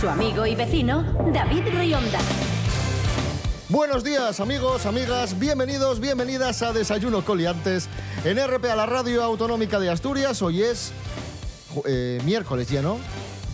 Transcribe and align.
Su 0.00 0.08
amigo 0.08 0.46
y 0.46 0.54
vecino, 0.54 1.02
David 1.30 1.62
Rionda. 1.74 2.18
Buenos 3.68 4.02
días 4.02 4.40
amigos, 4.40 4.86
amigas, 4.86 5.38
bienvenidos, 5.38 6.00
bienvenidas 6.00 6.62
a 6.62 6.72
Desayuno 6.72 7.22
Coliantes 7.22 7.86
en 8.24 8.38
RP 8.38 8.64
a 8.70 8.76
la 8.76 8.86
Radio 8.86 9.22
Autonómica 9.22 9.78
de 9.78 9.90
Asturias. 9.90 10.40
Hoy 10.40 10.62
es 10.62 10.92
eh, 11.84 12.18
miércoles 12.24 12.70
ya, 12.70 12.80
¿no? 12.80 12.96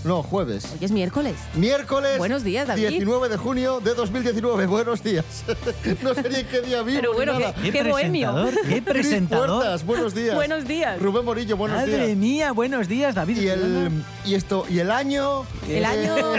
No, 0.07 0.23
jueves. 0.23 0.65
Hoy 0.73 0.79
es 0.85 0.93
miércoles. 0.93 1.35
Miércoles 1.55 2.19
Buenos 2.19 2.45
días, 2.45 2.69
David. 2.69 2.91
19 2.91 3.29
de 3.29 3.37
junio 3.37 3.81
de 3.81 3.93
2019. 3.93 4.67
Buenos 4.67 5.03
días. 5.03 5.25
no 6.03 6.15
sé 6.15 6.29
ni 6.31 6.37
en 6.37 6.47
qué 6.47 6.61
día 6.61 6.83
vivo 6.83 7.01
Pero 7.01 7.15
bueno, 7.15 7.33
nada. 7.33 7.53
¿qué, 7.61 7.73
qué 7.73 7.83
bohemio. 7.83 8.33
presentador, 8.33 8.69
¿Qué 8.69 8.83
presentador? 8.93 9.49
Puertas, 9.49 9.85
buenos 9.85 10.15
días. 10.15 10.37
Buenos 10.37 10.65
días. 10.69 11.03
Rubén 11.03 11.25
Morillo, 11.25 11.57
buenos 11.57 11.79
Madre 11.79 12.07
días. 12.07 12.17
mía, 12.19 12.53
buenos 12.53 12.87
días, 12.87 13.17
David. 13.17 13.37
Y 13.39 13.49
el 13.49 13.91
y 14.25 14.35
esto 14.37 14.65
y 14.71 14.79
el 14.79 14.93
año 14.93 15.45
El 15.69 15.83
eh, 15.83 15.87
año, 15.87 16.15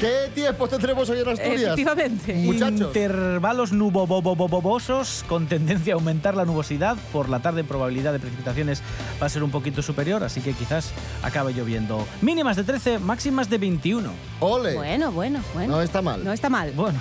¿Qué 0.00 0.30
tiempo 0.34 0.66
tendremos 0.66 1.10
hoy 1.10 1.20
en 1.20 1.28
Asturias? 1.28 1.62
efectivamente. 1.62 2.32
Muchachos. 2.32 2.80
Intervalos 2.80 3.72
nubobobobobosos 3.72 5.26
con 5.28 5.46
tendencia 5.46 5.92
a 5.92 5.96
aumentar 5.96 6.34
la 6.34 6.46
nubosidad. 6.46 6.96
Por 7.12 7.28
la 7.28 7.40
tarde 7.40 7.64
probabilidad 7.64 8.12
de 8.12 8.18
precipitaciones 8.18 8.82
va 9.22 9.26
a 9.26 9.28
ser 9.28 9.42
un 9.42 9.50
poquito 9.50 9.82
superior, 9.82 10.24
así 10.24 10.40
que 10.40 10.54
quizás 10.54 10.92
acabe 11.22 11.52
lloviendo. 11.52 12.06
Mínimas 12.22 12.56
de 12.56 12.64
13, 12.64 12.98
máximas 12.98 13.50
de 13.50 13.58
21. 13.58 14.10
Ole. 14.40 14.74
Bueno, 14.74 15.12
bueno, 15.12 15.40
bueno. 15.52 15.76
No 15.76 15.82
está 15.82 16.00
mal. 16.00 16.24
No 16.24 16.32
está 16.32 16.48
mal. 16.48 16.72
Bueno, 16.72 16.98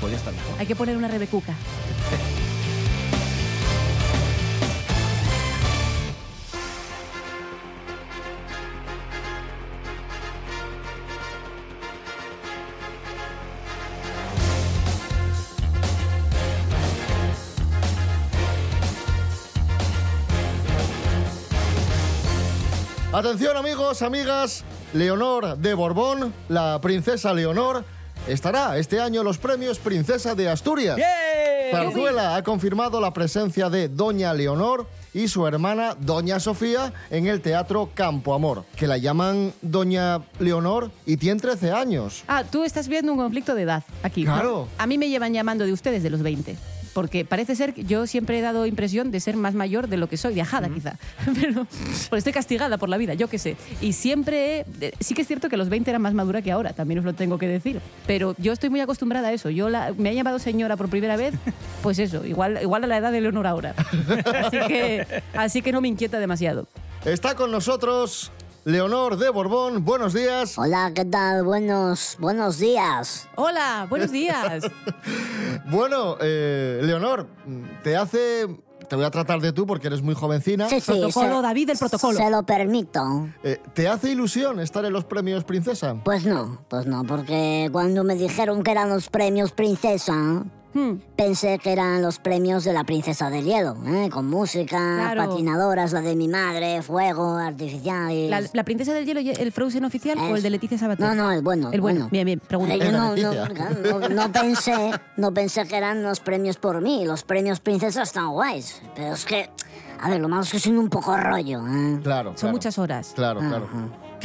pues 0.00 0.10
ya 0.10 0.18
está 0.18 0.32
mejor. 0.32 0.54
Hay 0.58 0.66
que 0.66 0.74
poner 0.74 0.96
una 0.96 1.06
rebecuca. 1.06 1.54
Atención 23.16 23.56
amigos, 23.56 24.02
amigas, 24.02 24.62
Leonor 24.92 25.56
de 25.56 25.72
Borbón, 25.72 26.34
la 26.50 26.78
princesa 26.82 27.32
Leonor, 27.32 27.82
estará 28.28 28.76
este 28.76 29.00
año 29.00 29.22
en 29.22 29.24
los 29.24 29.38
premios 29.38 29.78
Princesa 29.78 30.34
de 30.34 30.50
Asturias. 30.50 30.98
Zarzuela 31.70 32.36
ha 32.36 32.42
confirmado 32.42 33.00
la 33.00 33.14
presencia 33.14 33.70
de 33.70 33.88
Doña 33.88 34.34
Leonor 34.34 34.86
y 35.14 35.28
su 35.28 35.46
hermana 35.46 35.96
Doña 35.98 36.38
Sofía 36.40 36.92
en 37.08 37.26
el 37.26 37.40
Teatro 37.40 37.88
Campo 37.94 38.34
Amor, 38.34 38.64
que 38.76 38.86
la 38.86 38.98
llaman 38.98 39.54
Doña 39.62 40.20
Leonor 40.38 40.90
y 41.06 41.16
tiene 41.16 41.40
13 41.40 41.72
años. 41.72 42.22
Ah, 42.28 42.44
tú 42.44 42.64
estás 42.64 42.86
viendo 42.86 43.12
un 43.12 43.18
conflicto 43.18 43.54
de 43.54 43.62
edad 43.62 43.82
aquí. 44.02 44.24
¿no? 44.24 44.34
Claro. 44.34 44.68
A 44.76 44.86
mí 44.86 44.98
me 44.98 45.08
llevan 45.08 45.32
llamando 45.32 45.64
de 45.64 45.72
ustedes 45.72 46.02
de 46.02 46.10
los 46.10 46.20
20. 46.20 46.54
Porque 46.96 47.26
parece 47.26 47.54
ser 47.56 47.74
que 47.74 47.84
yo 47.84 48.06
siempre 48.06 48.38
he 48.38 48.40
dado 48.40 48.64
impresión 48.64 49.10
de 49.10 49.20
ser 49.20 49.36
más 49.36 49.52
mayor 49.52 49.86
de 49.86 49.98
lo 49.98 50.08
que 50.08 50.16
soy, 50.16 50.32
viajada 50.32 50.70
quizá. 50.70 50.96
Pero 51.38 51.66
porque 52.08 52.16
estoy 52.20 52.32
castigada 52.32 52.78
por 52.78 52.88
la 52.88 52.96
vida, 52.96 53.12
yo 53.12 53.28
qué 53.28 53.38
sé. 53.38 53.58
Y 53.82 53.92
siempre, 53.92 54.60
he- 54.60 54.64
de- 54.78 54.94
sí 55.00 55.12
que 55.12 55.20
es 55.20 55.28
cierto 55.28 55.50
que 55.50 55.58
los 55.58 55.68
20 55.68 55.90
era 55.90 55.98
más 55.98 56.14
madura 56.14 56.40
que 56.40 56.50
ahora, 56.50 56.72
también 56.72 57.00
os 57.00 57.04
lo 57.04 57.12
tengo 57.12 57.36
que 57.36 57.48
decir. 57.48 57.82
Pero 58.06 58.34
yo 58.38 58.50
estoy 58.54 58.70
muy 58.70 58.80
acostumbrada 58.80 59.28
a 59.28 59.32
eso. 59.34 59.50
Yo 59.50 59.68
la- 59.68 59.92
me 59.98 60.08
ha 60.08 60.12
llamado 60.14 60.38
señora 60.38 60.78
por 60.78 60.88
primera 60.88 61.18
vez, 61.18 61.34
pues 61.82 61.98
eso, 61.98 62.24
igual, 62.24 62.58
igual 62.62 62.84
a 62.84 62.86
la 62.86 62.96
edad 62.96 63.12
de 63.12 63.20
Leonor 63.20 63.46
ahora. 63.46 63.74
Así 64.46 64.58
que, 64.66 65.06
así 65.34 65.60
que 65.60 65.72
no 65.72 65.82
me 65.82 65.88
inquieta 65.88 66.18
demasiado. 66.18 66.66
Está 67.04 67.34
con 67.34 67.50
nosotros 67.50 68.32
Leonor 68.70 69.16
de 69.16 69.30
Borbón. 69.30 69.84
Buenos 69.84 70.12
días. 70.12 70.58
Hola, 70.58 70.90
¿qué 70.92 71.04
tal? 71.04 71.44
Buenos, 71.44 72.16
buenos 72.18 72.58
días. 72.58 73.28
Hola, 73.36 73.86
buenos 73.88 74.10
días. 74.10 74.64
Bueno, 75.68 76.16
eh, 76.20 76.80
Leonor, 76.84 77.26
te 77.82 77.96
hace... 77.96 78.46
Te 78.88 78.94
voy 78.94 79.04
a 79.04 79.10
tratar 79.10 79.40
de 79.40 79.52
tú 79.52 79.66
porque 79.66 79.88
eres 79.88 80.00
muy 80.00 80.14
jovencina. 80.14 80.68
Sí, 80.68 80.80
sí, 80.80 80.92
Protocolo, 80.92 81.36
se- 81.36 81.42
David, 81.42 81.70
el 81.70 81.78
protocolo. 81.78 82.16
Se 82.16 82.30
lo 82.30 82.44
permito. 82.44 83.28
Eh, 83.42 83.60
¿Te 83.74 83.88
hace 83.88 84.12
ilusión 84.12 84.60
estar 84.60 84.84
en 84.84 84.92
los 84.92 85.04
premios 85.04 85.42
Princesa? 85.42 85.96
Pues 86.04 86.24
no, 86.24 86.64
pues 86.68 86.86
no, 86.86 87.02
porque 87.04 87.68
cuando 87.72 88.04
me 88.04 88.14
dijeron 88.14 88.62
que 88.62 88.70
eran 88.70 88.88
los 88.88 89.08
premios 89.10 89.50
princesa, 89.50 90.44
Hmm. 90.76 90.98
pensé 91.16 91.58
que 91.58 91.72
eran 91.72 92.02
los 92.02 92.18
premios 92.18 92.62
de 92.64 92.74
la 92.74 92.84
princesa 92.84 93.30
del 93.30 93.46
hielo, 93.46 93.76
¿eh? 93.86 94.10
con 94.12 94.28
música, 94.28 94.76
Claro. 94.76 95.30
patinadoras, 95.30 95.92
la 95.94 96.02
de 96.02 96.14
mi 96.14 96.28
madre, 96.28 96.82
fuego, 96.82 97.36
artificiales. 97.38 98.28
¿La, 98.28 98.42
la 98.52 98.62
princesa 98.64 98.92
del 98.92 99.06
hielo, 99.06 99.20
el 99.20 99.52
Frozen 99.52 99.86
oficial 99.86 100.18
o 100.18 100.36
el 100.36 100.42
de 100.42 100.50
Leticia 100.50 100.76
Sabater? 100.76 101.06
No, 101.06 101.14
no, 101.14 101.32
el 101.32 101.40
bueno. 101.40 101.70
El 101.72 101.80
bueno, 101.80 102.08
bien, 102.10 102.26
bien, 102.26 102.40
pregunta. 102.40 102.74
Eh, 102.74 102.78
yo 102.78 102.92
no, 102.92 103.16
no, 103.16 103.32
no- 104.00 104.08
no 104.10 104.32
pensé, 104.32 104.90
no 105.16 105.32
pensé 105.32 105.64
que 105.66 105.76
eran 105.78 106.02
los 106.02 106.20
premios 106.20 106.58
por 106.58 106.82
mí. 106.82 107.06
Los 107.06 107.22
premios 107.22 107.60
princesa 107.60 108.02
están 108.02 108.28
guays. 108.32 108.82
Pero 108.94 109.14
es 109.14 109.24
que, 109.24 109.48
a 110.00 110.10
ver, 110.10 110.20
lo 110.20 110.28
malo 110.28 110.42
es 110.42 110.50
que 110.52 110.58
son 110.60 110.76
un 110.76 110.90
poco 110.90 111.16
rollo. 111.16 111.60
¿eh? 111.66 112.00
Claro. 112.02 112.30
Son 112.32 112.36
claro. 112.36 112.52
muchas 112.52 112.78
horas. 112.78 113.12
Claro, 113.14 113.40
claro. 113.40 113.66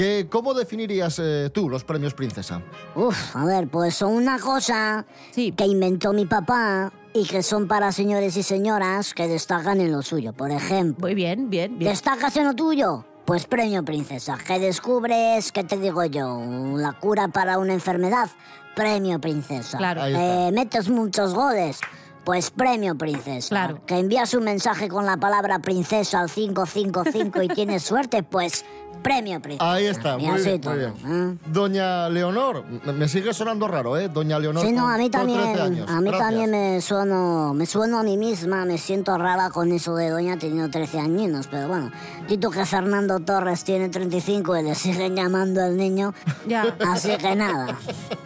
¿Qué, 0.01 0.25
¿Cómo 0.27 0.55
definirías 0.55 1.19
eh, 1.21 1.51
tú 1.53 1.69
los 1.69 1.83
premios 1.83 2.15
Princesa? 2.15 2.59
Uf, 2.95 3.35
a 3.35 3.45
ver, 3.45 3.67
pues 3.67 3.93
son 3.93 4.13
una 4.13 4.39
cosa 4.39 5.05
Sí. 5.29 5.51
que 5.51 5.67
inventó 5.67 6.11
mi 6.11 6.25
papá 6.25 6.91
y 7.13 7.23
que 7.27 7.43
son 7.43 7.67
para 7.67 7.91
señores 7.91 8.35
y 8.35 8.41
señoras 8.41 9.13
que 9.13 9.27
destacan 9.27 9.79
en 9.79 9.91
lo 9.91 10.01
suyo. 10.01 10.33
Por 10.33 10.49
ejemplo, 10.49 11.05
Muy 11.05 11.13
bien, 11.13 11.51
bien, 11.51 11.77
bien. 11.77 11.91
¿destacas 11.91 12.35
en 12.37 12.45
lo 12.45 12.55
tuyo? 12.55 13.05
Pues 13.25 13.45
premio 13.45 13.85
princesa. 13.85 14.39
¿Qué 14.43 14.57
descubres? 14.57 15.51
¿Qué 15.51 15.63
te 15.65 15.77
digo 15.77 16.03
yo? 16.05 16.41
¿La 16.77 16.93
cura 16.93 17.27
para 17.27 17.59
una 17.59 17.73
enfermedad? 17.73 18.27
Premio 18.75 19.21
princesa. 19.21 19.77
Claro. 19.77 20.01
Ahí 20.01 20.13
está. 20.13 20.47
Eh, 20.47 20.51
¿Metes 20.51 20.89
muchos 20.89 21.35
goles? 21.35 21.79
Pues 22.23 22.49
premio 22.49 22.95
princesa. 22.97 23.49
Claro. 23.49 23.85
¿Que 23.85 23.99
envías 23.99 24.33
un 24.33 24.45
mensaje 24.45 24.87
con 24.89 25.05
la 25.05 25.17
palabra 25.17 25.59
princesa 25.59 26.19
al 26.21 26.29
555 26.31 27.41
y 27.43 27.47
tienes 27.49 27.83
suerte? 27.83 28.21
Pues 28.23 28.63
premio 29.01 29.39
princesa. 29.41 29.73
Ahí 29.73 29.85
está, 29.87 30.17
muy 30.17 30.41
bien, 30.41 30.61
todo, 30.61 30.73
muy 30.73 30.79
bien. 30.79 30.93
¿eh? 31.05 31.37
Doña 31.47 32.09
Leonor, 32.09 32.63
me- 32.65 33.07
sigue 33.07 33.33
sonando 33.33 33.67
raro, 33.67 33.97
¿eh? 33.97 34.07
Doña 34.09 34.39
Leonor. 34.39 34.65
Sí, 34.65 34.71
no, 34.71 34.87
a 34.87 34.97
mí 34.97 35.09
con 35.09 35.25
13 35.27 35.57
también, 35.57 35.89
a 35.89 35.99
mí 36.01 36.09
Gracias. 36.09 36.19
también 36.19 36.51
me 36.51 36.81
sueno, 36.81 37.53
me 37.53 37.65
sueno 37.65 37.99
a 37.99 38.03
mí 38.03 38.17
misma, 38.17 38.65
me 38.65 38.77
siento 38.77 39.17
rara 39.17 39.49
con 39.49 39.71
eso 39.71 39.95
de 39.95 40.09
doña 40.09 40.37
teniendo 40.37 40.69
13 40.69 40.99
añinos, 40.99 41.47
pero 41.47 41.67
bueno, 41.67 41.91
quito 42.27 42.49
que 42.51 42.65
Fernando 42.65 43.19
Torres 43.19 43.63
tiene 43.63 43.89
35 43.89 44.57
y 44.57 44.63
le 44.63 44.75
siguen 44.75 45.15
llamando 45.15 45.63
el 45.65 45.77
niño, 45.77 46.13
Ya, 46.47 46.75
así 46.91 47.15
que 47.17 47.35
nada, 47.35 47.77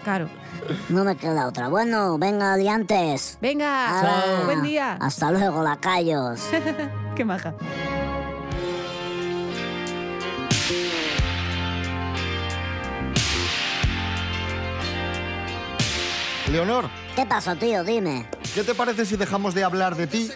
claro. 0.04 0.28
no 0.90 1.04
me 1.04 1.16
queda 1.16 1.48
otra. 1.48 1.68
Bueno, 1.70 2.18
venga, 2.18 2.54
adiantes. 2.54 3.38
Venga, 3.42 4.00
Hala. 4.00 4.46
buen 4.46 4.64
día. 4.64 4.98
Hasta 5.00 5.32
luego, 5.32 5.62
lacayos. 5.64 6.42
Qué 7.16 7.24
maja. 7.24 7.54
Leonor, 16.56 16.90
¿Qué 17.18 17.26
pasó, 17.26 17.54
tío? 17.58 17.84
Dime. 17.84 18.30
¿qué 18.54 18.64
te 18.64 18.74
parece 18.74 19.06
si 19.06 19.18
dejamos 19.18 19.54
de 19.54 19.66
hablar 19.66 19.98
de 19.98 20.08
ti 20.08 20.32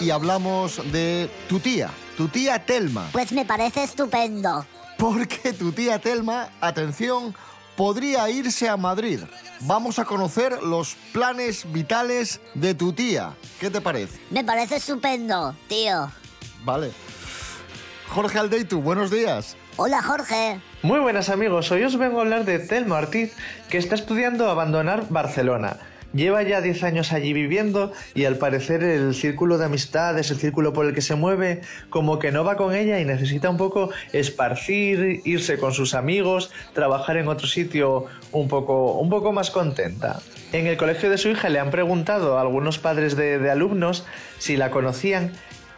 y 0.00 0.10
hablamos 0.10 0.82
de 0.90 1.30
tu 1.48 1.60
tía, 1.60 1.90
tu 2.16 2.26
tía 2.26 2.66
Telma? 2.66 3.08
Pues 3.12 3.30
me 3.30 3.44
parece 3.44 3.84
estupendo. 3.84 4.66
Porque 4.98 5.52
tu 5.52 5.70
tía 5.70 6.00
Telma, 6.00 6.48
atención, 6.60 7.36
podría 7.76 8.28
irse 8.30 8.68
a 8.68 8.76
Madrid. 8.76 9.20
Vamos 9.60 10.00
a 10.00 10.04
conocer 10.04 10.60
los 10.60 10.96
planes 11.12 11.70
vitales 11.70 12.40
de 12.54 12.74
tu 12.74 12.92
tía. 12.92 13.36
¿Qué 13.60 13.70
te 13.70 13.80
parece? 13.80 14.18
Me 14.30 14.42
parece 14.42 14.74
estupendo, 14.74 15.54
tío. 15.68 16.10
Vale. 16.64 16.90
Jorge 18.10 18.40
Aldeitu, 18.40 18.82
buenos 18.82 19.08
días. 19.12 19.56
Hola, 19.76 20.02
Jorge. 20.02 20.58
Muy 20.82 20.98
buenas 20.98 21.28
amigos, 21.28 21.70
hoy 21.70 21.84
os 21.84 21.96
vengo 21.96 22.18
a 22.18 22.22
hablar 22.22 22.44
de 22.44 22.58
Telma 22.58 22.98
Ortiz, 22.98 23.36
que 23.68 23.78
está 23.78 23.94
estudiando 23.94 24.50
abandonar 24.50 25.06
Barcelona. 25.10 25.76
Lleva 26.12 26.42
ya 26.42 26.60
10 26.60 26.82
años 26.82 27.12
allí 27.12 27.32
viviendo 27.32 27.92
y 28.16 28.24
al 28.24 28.36
parecer 28.36 28.82
el 28.82 29.14
círculo 29.14 29.58
de 29.58 29.66
amistades, 29.66 30.32
el 30.32 30.38
círculo 30.38 30.72
por 30.72 30.86
el 30.86 30.92
que 30.92 31.02
se 31.02 31.14
mueve, 31.14 31.60
como 31.88 32.18
que 32.18 32.32
no 32.32 32.42
va 32.42 32.56
con 32.56 32.74
ella 32.74 32.98
y 32.98 33.04
necesita 33.04 33.48
un 33.48 33.56
poco 33.56 33.90
esparcir, 34.12 35.20
irse 35.24 35.56
con 35.58 35.72
sus 35.72 35.94
amigos, 35.94 36.50
trabajar 36.74 37.16
en 37.16 37.28
otro 37.28 37.46
sitio 37.46 38.06
un 38.32 38.48
poco, 38.48 38.94
un 38.94 39.08
poco 39.08 39.30
más 39.30 39.52
contenta. 39.52 40.18
En 40.52 40.66
el 40.66 40.76
colegio 40.76 41.10
de 41.10 41.18
su 41.18 41.28
hija 41.28 41.48
le 41.48 41.60
han 41.60 41.70
preguntado 41.70 42.38
a 42.38 42.40
algunos 42.40 42.78
padres 42.78 43.14
de, 43.14 43.38
de 43.38 43.50
alumnos 43.52 44.04
si 44.38 44.56
la 44.56 44.72
conocían 44.72 45.30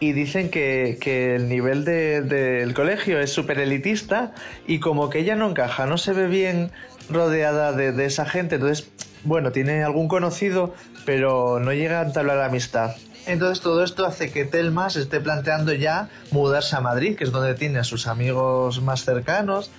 y 0.09 0.13
dicen 0.13 0.49
que, 0.49 0.97
que 0.99 1.35
el 1.35 1.47
nivel 1.47 1.85
de- 1.85 2.21
del 2.21 2.73
colegio 2.73 3.19
es 3.19 3.31
súper 3.31 3.59
elitista 3.59 4.33
y 4.67 4.79
como 4.79 5.09
que 5.09 5.19
ella 5.19 5.35
no 5.35 5.49
encaja, 5.49 5.85
no 5.85 5.97
se 5.97 6.13
ve 6.13 6.27
bien 6.27 6.71
rodeada 7.09 7.71
de, 7.73 7.91
de 7.91 8.05
esa 8.05 8.25
gente, 8.25 8.55
entonces, 8.55 8.89
bueno, 9.23 9.51
tiene 9.51 9.83
algún 9.83 10.07
conocido, 10.07 10.73
pero 11.05 11.59
no 11.59 11.71
llega 11.73 12.01
a 12.01 12.03
entablar 12.05 12.39
amistad. 12.41 12.95
Entonces 13.25 13.61
todo 13.63 13.83
esto 13.83 14.05
hace 14.05 14.31
que 14.31 14.43
Telma 14.43 14.89
se 14.89 14.99
esté 15.01 15.21
planteando 15.21 15.71
ya 15.73 16.09
mudarse 16.31 16.75
a 16.75 16.81
Madrid, 16.81 17.15
que 17.15 17.23
es 17.23 17.31
donde 17.31 17.53
tiene 17.53 17.79
a 17.79 17.83
sus 17.85 18.07
amigos 18.07 18.81
más 18.81 19.05
cercanos, 19.05 19.71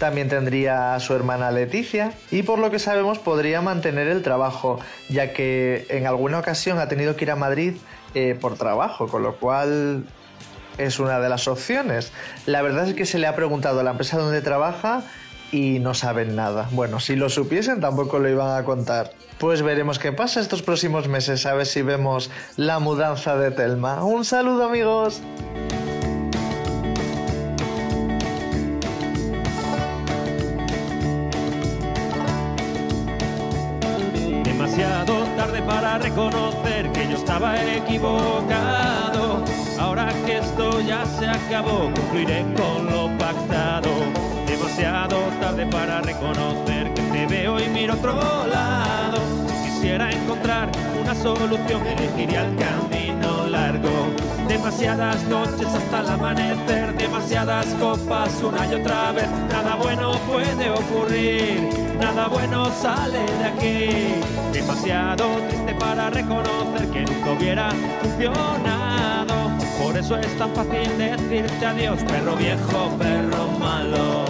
también 0.00 0.28
tendría 0.28 0.94
a 0.94 1.00
su 1.00 1.14
hermana 1.14 1.52
Leticia. 1.52 2.12
Y 2.32 2.42
por 2.42 2.58
lo 2.58 2.72
que 2.72 2.80
sabemos 2.80 3.18
podría 3.20 3.60
mantener 3.60 4.08
el 4.08 4.22
trabajo, 4.22 4.80
ya 5.08 5.32
que 5.32 5.86
en 5.90 6.08
alguna 6.08 6.40
ocasión 6.40 6.78
ha 6.80 6.88
tenido 6.88 7.14
que 7.14 7.24
ir 7.24 7.30
a 7.30 7.36
Madrid 7.36 7.74
eh, 8.14 8.36
por 8.40 8.56
trabajo, 8.56 9.08
con 9.08 9.22
lo 9.22 9.36
cual 9.36 10.04
es 10.78 10.98
una 10.98 11.20
de 11.20 11.28
las 11.28 11.48
opciones. 11.48 12.12
La 12.46 12.62
verdad 12.62 12.88
es 12.88 12.94
que 12.94 13.06
se 13.06 13.18
le 13.18 13.26
ha 13.26 13.36
preguntado 13.36 13.80
a 13.80 13.82
la 13.82 13.90
empresa 13.90 14.18
donde 14.18 14.40
trabaja 14.40 15.02
y 15.50 15.78
no 15.78 15.94
saben 15.94 16.34
nada. 16.34 16.68
Bueno, 16.72 16.98
si 16.98 17.14
lo 17.14 17.28
supiesen 17.28 17.80
tampoco 17.80 18.18
lo 18.18 18.28
iban 18.28 18.56
a 18.56 18.64
contar. 18.64 19.12
Pues 19.38 19.62
veremos 19.62 19.98
qué 19.98 20.12
pasa 20.12 20.40
estos 20.40 20.62
próximos 20.62 21.08
meses, 21.08 21.46
a 21.46 21.54
ver 21.54 21.66
si 21.66 21.82
vemos 21.82 22.30
la 22.56 22.78
mudanza 22.78 23.36
de 23.36 23.50
Telma. 23.50 24.04
Un 24.04 24.24
saludo 24.24 24.64
amigos. 24.64 25.20
Ahora 39.78 40.08
que 40.24 40.38
esto 40.38 40.80
ya 40.80 41.04
se 41.04 41.28
acabó, 41.28 41.90
concluiré 41.94 42.42
con 42.56 42.86
lo 42.86 43.18
pactado. 43.18 43.90
Demasiado 44.46 45.18
tarde 45.40 45.66
para 45.66 46.00
reconocer 46.00 46.94
que 46.94 47.02
te 47.02 47.26
veo 47.26 47.60
y 47.60 47.68
miro 47.68 47.92
otro 47.92 48.14
lado. 48.46 49.18
Si 49.46 49.68
quisiera 49.68 50.10
encontrar 50.10 50.70
una 51.02 51.14
solución, 51.14 51.86
elegiría 51.86 52.46
el 52.46 52.56
camino. 52.56 53.21
Demasiadas 54.52 55.24
noches 55.28 55.66
hasta 55.66 56.00
el 56.00 56.08
amanecer, 56.10 56.94
demasiadas 56.98 57.66
copas 57.80 58.30
una 58.42 58.66
y 58.66 58.74
otra 58.74 59.10
vez. 59.12 59.26
Nada 59.50 59.76
bueno 59.76 60.12
puede 60.30 60.70
ocurrir, 60.70 61.70
nada 61.98 62.28
bueno 62.28 62.70
sale 62.70 63.24
de 63.38 63.44
aquí. 63.46 64.20
Demasiado 64.52 65.24
triste 65.48 65.74
para 65.76 66.10
reconocer 66.10 66.86
que 66.90 67.00
nunca 67.00 67.32
hubiera 67.32 67.70
funcionado. 68.02 69.56
Por 69.82 69.96
eso 69.96 70.18
es 70.18 70.36
tan 70.36 70.54
fácil 70.54 70.98
decirte 70.98 71.66
adiós, 71.66 72.04
perro 72.04 72.36
viejo, 72.36 72.90
perro 72.98 73.46
malo. 73.58 74.26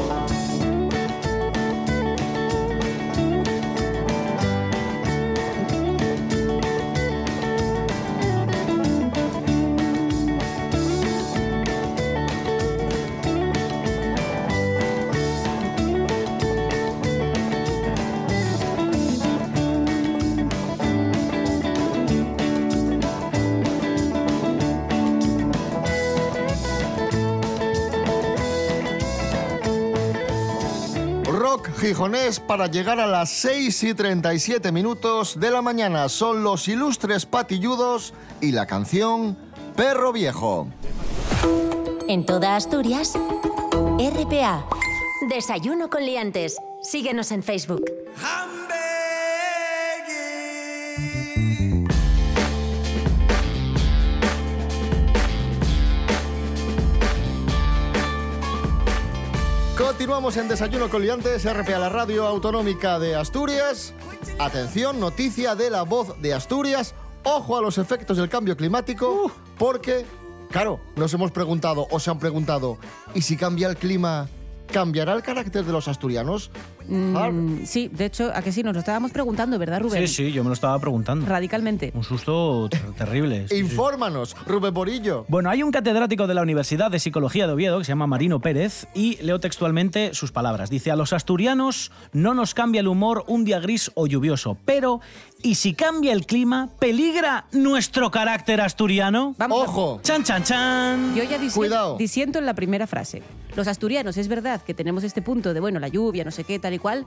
Gijonés 31.93 32.41
para 32.41 32.69
llegar 32.69 32.99
a 33.01 33.07
las 33.07 33.29
6 33.29 33.83
y 33.83 33.93
37 33.93 34.73
minutos 34.73 35.39
de 35.39 35.51
la 35.51 35.61
mañana. 35.61 36.09
Son 36.09 36.43
los 36.43 36.67
ilustres 36.67 37.27
patilludos 37.27 38.15
y 38.41 38.53
la 38.53 38.67
canción 38.67 39.37
Perro 39.77 40.11
Viejo. 40.11 40.69
En 42.09 42.25
toda 42.25 42.57
Asturias, 42.57 43.13
RPA. 43.99 44.65
Desayuno 45.29 45.91
con 45.91 46.07
liantes. 46.07 46.57
Síguenos 46.81 47.31
en 47.31 47.43
Facebook. 47.43 47.85
Continuamos 59.93 60.39
en 60.39 60.49
Desayuno 60.49 60.89
con 60.89 61.03
Liantes, 61.03 61.45
RPA, 61.45 61.79
la 61.79 61.91
radio 61.91 62.27
autonómica 62.27 62.99
de 62.99 63.15
Asturias. 63.15 63.93
Atención, 64.39 64.99
noticia 64.99 65.55
de 65.55 65.69
la 65.69 65.83
voz 65.83 66.19
de 66.23 66.33
Asturias. 66.33 66.95
Ojo 67.25 67.59
a 67.59 67.61
los 67.61 67.77
efectos 67.77 68.17
del 68.17 68.31
cambio 68.31 68.57
climático, 68.57 69.31
porque, 69.59 70.07
claro, 70.51 70.81
nos 70.97 71.13
hemos 71.13 71.31
preguntado, 71.31 71.87
o 71.91 72.01
se 72.01 72.11
han 72.11 72.19
preguntado, 72.19 72.79
¿y 73.15 73.21
si 73.21 73.37
cambia 73.37 73.69
el 73.69 73.77
clima, 73.77 74.29
cambiará 74.73 75.13
el 75.13 75.23
carácter 75.23 75.63
de 75.63 75.73
los 75.73 75.87
asturianos? 75.89 76.51
Mm, 76.89 77.65
sí, 77.65 77.89
de 77.93 78.05
hecho, 78.07 78.31
a 78.35 78.43
que 78.43 78.53
sí, 78.53 78.63
nos 78.63 78.75
lo 78.75 78.81
estábamos 78.81 79.11
preguntando, 79.11 79.59
¿verdad, 79.59 79.81
Rubén? 79.81 80.07
Sí, 80.09 80.15
sí, 80.27 80.33
yo 80.33 80.43
me 80.43 80.49
lo 80.49 80.55
estaba 80.55 80.79
preguntando. 80.79 81.27
Radicalmente. 81.27 81.93
Un 81.95 82.05
susto 82.05 82.69
ter- 82.71 82.81
terrible. 82.93 83.47
sí. 83.49 83.57
Infórmanos, 83.57 84.37
Rubén 84.47 84.75
Borillo. 84.75 85.25
Bueno, 85.29 85.51
hay 85.51 85.63
un 85.63 85.71
catedrático 85.71 86.27
de 86.27 86.35
la 86.35 86.43
Universidad 86.43 86.91
de 86.91 86.99
Psicología 86.99 87.47
de 87.47 87.53
Oviedo 87.53 87.79
que 87.79 87.85
se 87.85 87.93
llama 87.93 88.07
Marino 88.07 88.41
Pérez 88.41 88.87
y 88.95 89.17
leo 89.23 89.41
textualmente 89.41 90.15
sus 90.15 90.33
palabras. 90.33 90.71
Dice, 90.71 90.91
a 90.91 90.97
los 90.97 91.13
asturianos 91.13 91.91
no 92.13 92.35
nos 92.35 92.55
cambia 92.55 92.81
el 92.81 92.89
humor 92.89 93.25
un 93.27 93.45
día 93.45 93.61
gris 93.61 93.91
o 93.95 94.07
lluvioso, 94.07 94.57
pero 94.65 95.01
¿y 95.43 95.55
si 95.57 95.75
cambia 95.75 96.13
el 96.13 96.27
clima, 96.27 96.71
peligra 96.79 97.47
nuestro 97.53 98.11
carácter 98.11 98.61
asturiano? 98.61 99.35
Vamos 99.39 99.61
a- 99.61 99.71
Ojo. 99.71 100.01
Chan, 100.03 100.25
chan, 100.25 100.45
chan. 100.45 101.15
Yo 101.15 101.25
ya 101.25 101.39
disi- 101.39 101.55
Cuidado. 101.55 101.97
disiento 101.97 102.39
en 102.39 102.47
la 102.47 102.55
primera 102.55 102.87
frase. 102.87 103.23
Los 103.55 103.69
asturianos, 103.69 104.17
es 104.17 104.29
verdad 104.29 104.63
que 104.63 104.73
tenemos 104.73 105.05
este 105.05 105.21
punto 105.21 105.53
de, 105.53 105.61
bueno, 105.61 105.79
la 105.79 105.89
lluvia, 105.89 106.25
no 106.25 106.31
sé 106.31 106.43
qué, 106.45 106.59
tal 106.59 106.73
y 106.73 106.79
cual, 106.79 107.05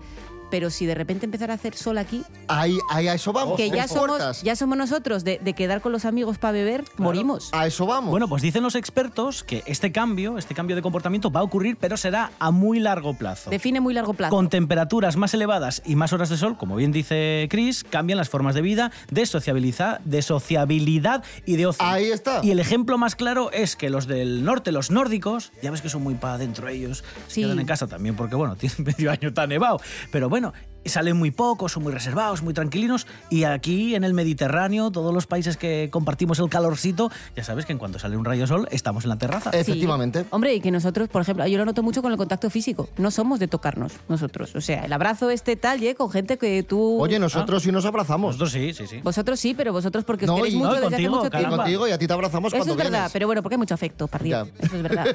pero 0.52 0.70
si 0.70 0.86
de 0.86 0.94
repente 0.94 1.26
empezara 1.26 1.54
a 1.54 1.56
hacer 1.56 1.74
sol 1.76 1.98
aquí, 1.98 2.22
Ahí, 2.48 2.78
ahí 2.92 3.08
a 3.08 3.16
eso 3.16 3.34
vamos. 3.34 3.58
que 3.58 3.72
ya 3.72 3.88
somos, 3.88 4.44
ya 4.44 4.56
somos 4.56 4.78
nosotros 4.78 5.24
de, 5.24 5.40
de 5.44 5.54
quedar 5.54 5.82
con 5.82 5.92
los 5.92 6.06
amigos 6.06 6.38
para 6.38 6.52
beber, 6.52 6.84
morimos. 6.98 7.50
A 7.52 7.66
eso 7.66 7.88
vamos. 7.88 8.12
Bueno, 8.12 8.28
pues 8.28 8.44
dicen 8.44 8.62
los 8.62 8.76
expertos 8.76 9.44
que 9.44 9.64
este 9.66 9.92
cambio, 9.92 10.38
este 10.38 10.54
cambio 10.54 10.76
de 10.76 10.84
comportamiento 10.84 11.32
va 11.32 11.40
a 11.40 11.44
ocurrir, 11.44 11.78
pero 11.80 11.98
será 11.98 12.30
a 12.38 12.52
muy 12.52 12.80
largo 12.80 13.16
plazo. 13.16 13.50
Define 13.50 13.80
muy 13.82 13.96
largo 13.96 14.14
plazo. 14.14 14.30
Con 14.30 14.48
temperaturas 14.50 15.16
más 15.18 15.34
elevadas 15.34 15.82
y 15.84 15.96
más 15.96 16.14
horas 16.14 16.30
de 16.30 16.38
sol, 16.38 16.58
como 16.60 16.76
bien 16.76 16.92
dice 16.92 17.48
Chris, 17.50 17.84
cambian 17.84 18.18
las 18.20 18.25
formas 18.30 18.56
de 18.56 18.62
vida, 18.62 18.92
de 19.12 19.26
sociabilidad, 19.26 20.00
de 20.02 20.22
sociabilidad 20.22 21.24
y 21.46 21.56
de 21.56 21.68
ocio. 21.68 21.86
Ahí 21.86 22.12
está. 22.12 22.42
Y 22.44 22.52
el 22.52 22.60
ejemplo 22.60 22.98
más 22.98 23.16
claro 23.16 23.52
es 23.52 23.76
que 23.76 23.90
los 23.90 24.08
del 24.08 24.44
norte, 24.44 24.72
los 24.72 24.92
nórdicos, 24.92 25.52
ya 25.62 25.72
ves 25.72 25.82
que 25.82 25.90
son 25.90 26.04
muy 26.04 26.16
para 26.16 26.36
adentro 26.36 26.68
ellos, 26.68 27.04
se 27.28 27.42
quedan 27.42 27.60
en 27.60 27.66
casa 27.66 27.88
también 27.88 28.16
porque, 28.16 28.36
bueno, 28.36 28.56
tienen 28.58 28.84
medio 28.84 29.12
año 29.12 29.34
tan 29.34 29.50
nevado. 29.50 29.80
Pero 30.12 30.30
bueno, 30.30 30.54
salen 30.86 31.18
muy 31.18 31.32
pocos, 31.32 31.72
son 31.74 31.84
muy 31.84 31.92
reservados, 31.94 32.42
muy 32.44 32.54
tranquilinos. 32.54 33.08
Y 33.30 33.44
aquí 33.44 33.96
en 33.96 34.04
el 34.04 34.14
Mediterráneo, 34.14 34.92
todos 34.92 35.14
los 35.14 35.28
países 35.28 35.58
que 35.58 35.90
compartimos 35.92 36.40
el 36.40 36.50
calorcito, 36.50 37.12
ya 37.36 37.44
sabes 37.44 37.66
que 37.66 37.74
en 37.74 37.80
cuanto 37.80 38.00
sale 38.00 38.18
un 38.18 38.26
rayo 38.26 38.42
de 38.42 38.48
sol, 38.48 38.68
estamos 38.72 39.04
en 39.06 39.10
la 39.10 39.18
terraza. 39.18 39.52
Sí. 39.52 39.58
Efectivamente. 39.58 40.26
Hombre, 40.32 40.54
y 40.56 40.62
que 40.62 40.72
nosotros, 40.72 41.10
por 41.10 41.22
ejemplo, 41.22 41.46
yo 41.48 41.58
lo 41.58 41.66
noto 41.66 41.84
mucho 41.84 42.02
con 42.02 42.12
el 42.12 42.18
contacto 42.18 42.50
físico. 42.50 42.90
No 42.98 43.12
somos 43.12 43.40
de 43.40 43.48
tocarnos 43.48 43.94
nosotros. 44.10 44.56
O 44.56 44.62
sea, 44.62 44.86
el 44.86 44.94
abrazo 44.94 45.30
este 45.30 45.56
tal, 45.56 45.84
¿eh? 45.84 45.96
con 45.96 46.10
gente 46.12 46.38
que 46.38 46.64
tú... 46.64 47.00
Oye, 47.02 47.20
nosotros 47.20 47.64
sí 47.64 47.72
nos 47.72 47.86
abrazamos. 47.86 48.36
Nosotros 48.40 48.52
sí, 48.52 48.74
sí, 48.74 48.88
sí. 48.88 49.00
Vosotros 49.04 49.40
sí, 49.40 49.54
pero 49.54 49.74
vosotros 49.74 50.04
porque 50.04 50.26
os 50.26 50.30
No, 50.32 50.36
queréis 50.38 50.54
y- 50.54 50.58
mucho 50.58 50.70
no, 50.70 50.74
y 50.74 50.76
desde 50.82 50.88
hace 50.88 50.96
contigo, 50.96 51.16
mucho 51.16 51.28
Y 51.28 51.30
tiempo. 51.32 51.44
caramba. 51.50 51.64
contigo 51.64 51.88
y 51.88 51.92
a 51.92 51.98
ti 51.98 52.08
te 52.08 52.14
abrazamos 52.14 52.54
Eso 52.54 52.58
cuando 52.58 52.74
es 52.74 52.78
verdad, 52.78 52.92
vienes. 53.00 53.12
pero 53.14 53.28
bueno, 53.28 53.42
porque 53.44 53.56
hay 53.56 53.60
mucho 53.60 53.74
afecto, 53.74 54.10
arriba. 54.12 54.46
Eso 54.60 54.76
es 54.76 54.82
verdad. 54.84 55.06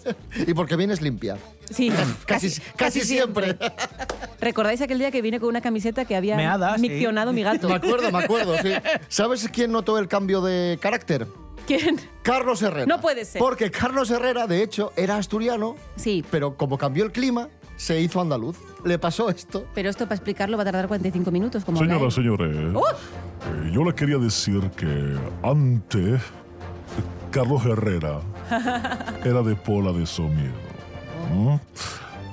y 0.46 0.54
porque 0.54 0.76
vienes 0.76 1.00
limpia. 1.02 1.36
Sí, 1.70 1.90
Casi, 2.26 2.60
casi 2.76 3.00
siempre. 3.02 3.56
¿Recordáis 4.40 4.80
aquel 4.80 4.98
día 4.98 5.10
que 5.10 5.17
vine 5.22 5.40
con 5.40 5.48
una 5.48 5.60
camiseta 5.60 6.04
que 6.04 6.16
había 6.16 6.36
Meada, 6.36 6.76
sí. 6.76 6.82
miccionado 6.82 7.32
mi 7.32 7.42
gato? 7.42 7.68
Me 7.68 7.74
acuerdo, 7.74 8.10
me 8.10 8.18
acuerdo, 8.24 8.56
sí. 8.62 8.70
¿Sabes 9.08 9.48
quién 9.52 9.72
notó 9.72 9.98
el 9.98 10.08
cambio 10.08 10.40
de 10.40 10.78
carácter? 10.80 11.26
¿Quién? 11.66 12.00
Carlos 12.22 12.62
Herrera. 12.62 12.86
No 12.86 13.00
puede 13.00 13.24
ser. 13.24 13.38
Porque 13.40 13.70
Carlos 13.70 14.10
Herrera, 14.10 14.46
de 14.46 14.62
hecho, 14.62 14.92
era 14.96 15.16
asturiano, 15.16 15.76
Sí. 15.96 16.24
pero 16.30 16.56
como 16.56 16.78
cambió 16.78 17.04
el 17.04 17.12
clima, 17.12 17.48
se 17.76 18.00
hizo 18.00 18.20
andaluz. 18.20 18.56
Le 18.84 18.98
pasó 18.98 19.28
esto. 19.28 19.66
Pero 19.74 19.90
esto 19.90 20.04
para 20.06 20.14
explicarlo 20.16 20.56
va 20.56 20.62
a 20.62 20.66
tardar 20.66 20.88
45 20.88 21.30
minutos. 21.30 21.64
Como 21.64 21.78
habla 21.80 21.96
él. 21.98 22.10
señores, 22.10 22.74
¡Oh! 22.74 22.88
eh, 22.90 23.70
yo 23.72 23.84
le 23.84 23.94
quería 23.94 24.16
decir 24.18 24.60
que 24.76 25.16
antes 25.42 26.20
Carlos 27.30 27.64
Herrera 27.66 28.20
era 29.24 29.42
de 29.42 29.54
Pola 29.54 29.92
de 29.92 30.06
Somiedo. 30.06 30.54
¿no? 31.34 31.60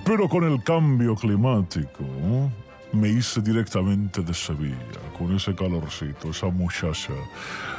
Pero 0.05 0.29
con 0.29 0.45
el 0.45 0.63
cambio 0.63 1.15
climático 1.15 2.03
¿no? 2.23 2.51
Me 2.95 3.09
hice 3.09 3.41
directamente 3.41 4.21
de 4.21 4.33
Sevilla, 4.33 4.77
con 5.17 5.35
ese 5.35 5.53
calorcito, 5.53 6.29
esa 6.29 6.47
muchacha, 6.47 7.13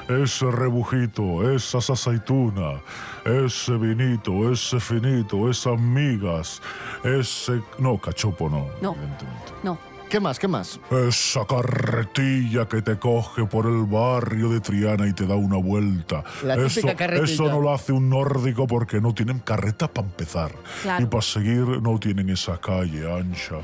ese 0.08 0.50
rebujito, 0.50 1.50
esas 1.52 1.90
aceitunas, 1.90 2.80
ese 3.24 3.76
vinito, 3.76 4.50
ese 4.52 4.78
finito, 4.80 5.48
esas 5.50 5.78
migas, 5.80 6.60
ese... 7.04 7.62
No, 7.78 7.98
cachopo 7.98 8.48
no, 8.48 8.66
No. 8.80 8.92
evidentemente. 8.94 9.52
No. 9.62 9.78
¿Qué 10.10 10.20
más? 10.20 10.38
¿Qué 10.38 10.46
más? 10.46 10.78
Esa 11.08 11.44
carretilla 11.46 12.68
que 12.68 12.80
te 12.80 12.96
coge 12.96 13.44
por 13.44 13.66
el 13.66 13.84
barrio 13.86 14.48
de 14.50 14.60
Triana 14.60 15.08
y 15.08 15.12
te 15.12 15.26
da 15.26 15.34
una 15.34 15.56
vuelta. 15.56 16.22
La 16.44 16.54
eso, 16.54 16.80
carretilla. 16.96 17.24
eso 17.24 17.48
no 17.48 17.60
lo 17.60 17.72
hace 17.74 17.92
un 17.92 18.08
nórdico 18.08 18.68
porque 18.68 19.00
no 19.00 19.12
tienen 19.14 19.40
carreta 19.40 19.88
para 19.88 20.06
empezar. 20.06 20.52
Claro. 20.82 21.02
Y 21.02 21.06
para 21.08 21.22
seguir 21.22 21.82
no 21.82 21.98
tienen 21.98 22.30
esa 22.30 22.56
calle 22.60 23.12
ancha. 23.12 23.56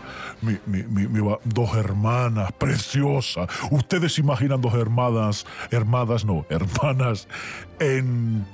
Mi, 0.43 0.59
mi- 0.67 0.83
mi- 0.83 1.23
dos 1.45 1.77
hermanas 1.77 2.51
preciosas. 2.53 3.47
Ustedes 3.71 4.19
imaginan 4.19 4.61
dos 4.61 4.75
hermanas, 4.75 5.47
hermanas 5.71 6.25
no, 6.25 6.45
hermanas 6.51 7.29
en 7.79 8.45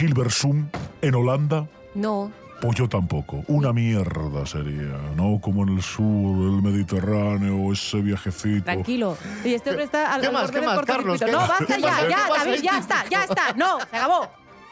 Hilversum, 0.00 0.68
en 1.02 1.14
Holanda. 1.16 1.66
No. 1.96 2.30
Pues 2.60 2.76
yo 2.76 2.88
tampoco. 2.88 3.44
Una 3.46 3.72
mierda 3.72 4.44
sería, 4.44 4.98
¿no? 5.14 5.40
Como 5.40 5.62
en 5.62 5.76
el 5.76 5.82
sur, 5.82 6.02
el 6.04 6.60
Mediterráneo, 6.60 7.72
ese 7.72 7.98
viajecito. 8.00 8.64
Tranquilo. 8.64 9.16
Y 9.44 9.54
este 9.54 9.70
hombre 9.70 9.84
está 9.84 10.12
al 10.12 10.20
¿Qué 10.22 10.26
al 10.26 10.32
más? 10.32 10.42
borde 10.42 10.52
¿Qué 10.54 10.58
del 10.66 10.66
más? 10.66 10.76
No, 10.76 10.84
¿Qué- 10.84 11.32
basta 11.32 11.78
ya, 11.78 12.08
ya, 12.08 12.28
David, 12.36 12.60
ya 12.62 12.78
está, 12.78 13.04
ya 13.08 13.24
está. 13.24 13.52
No, 13.54 13.78
se 13.78 13.96
acabó. 13.96 14.28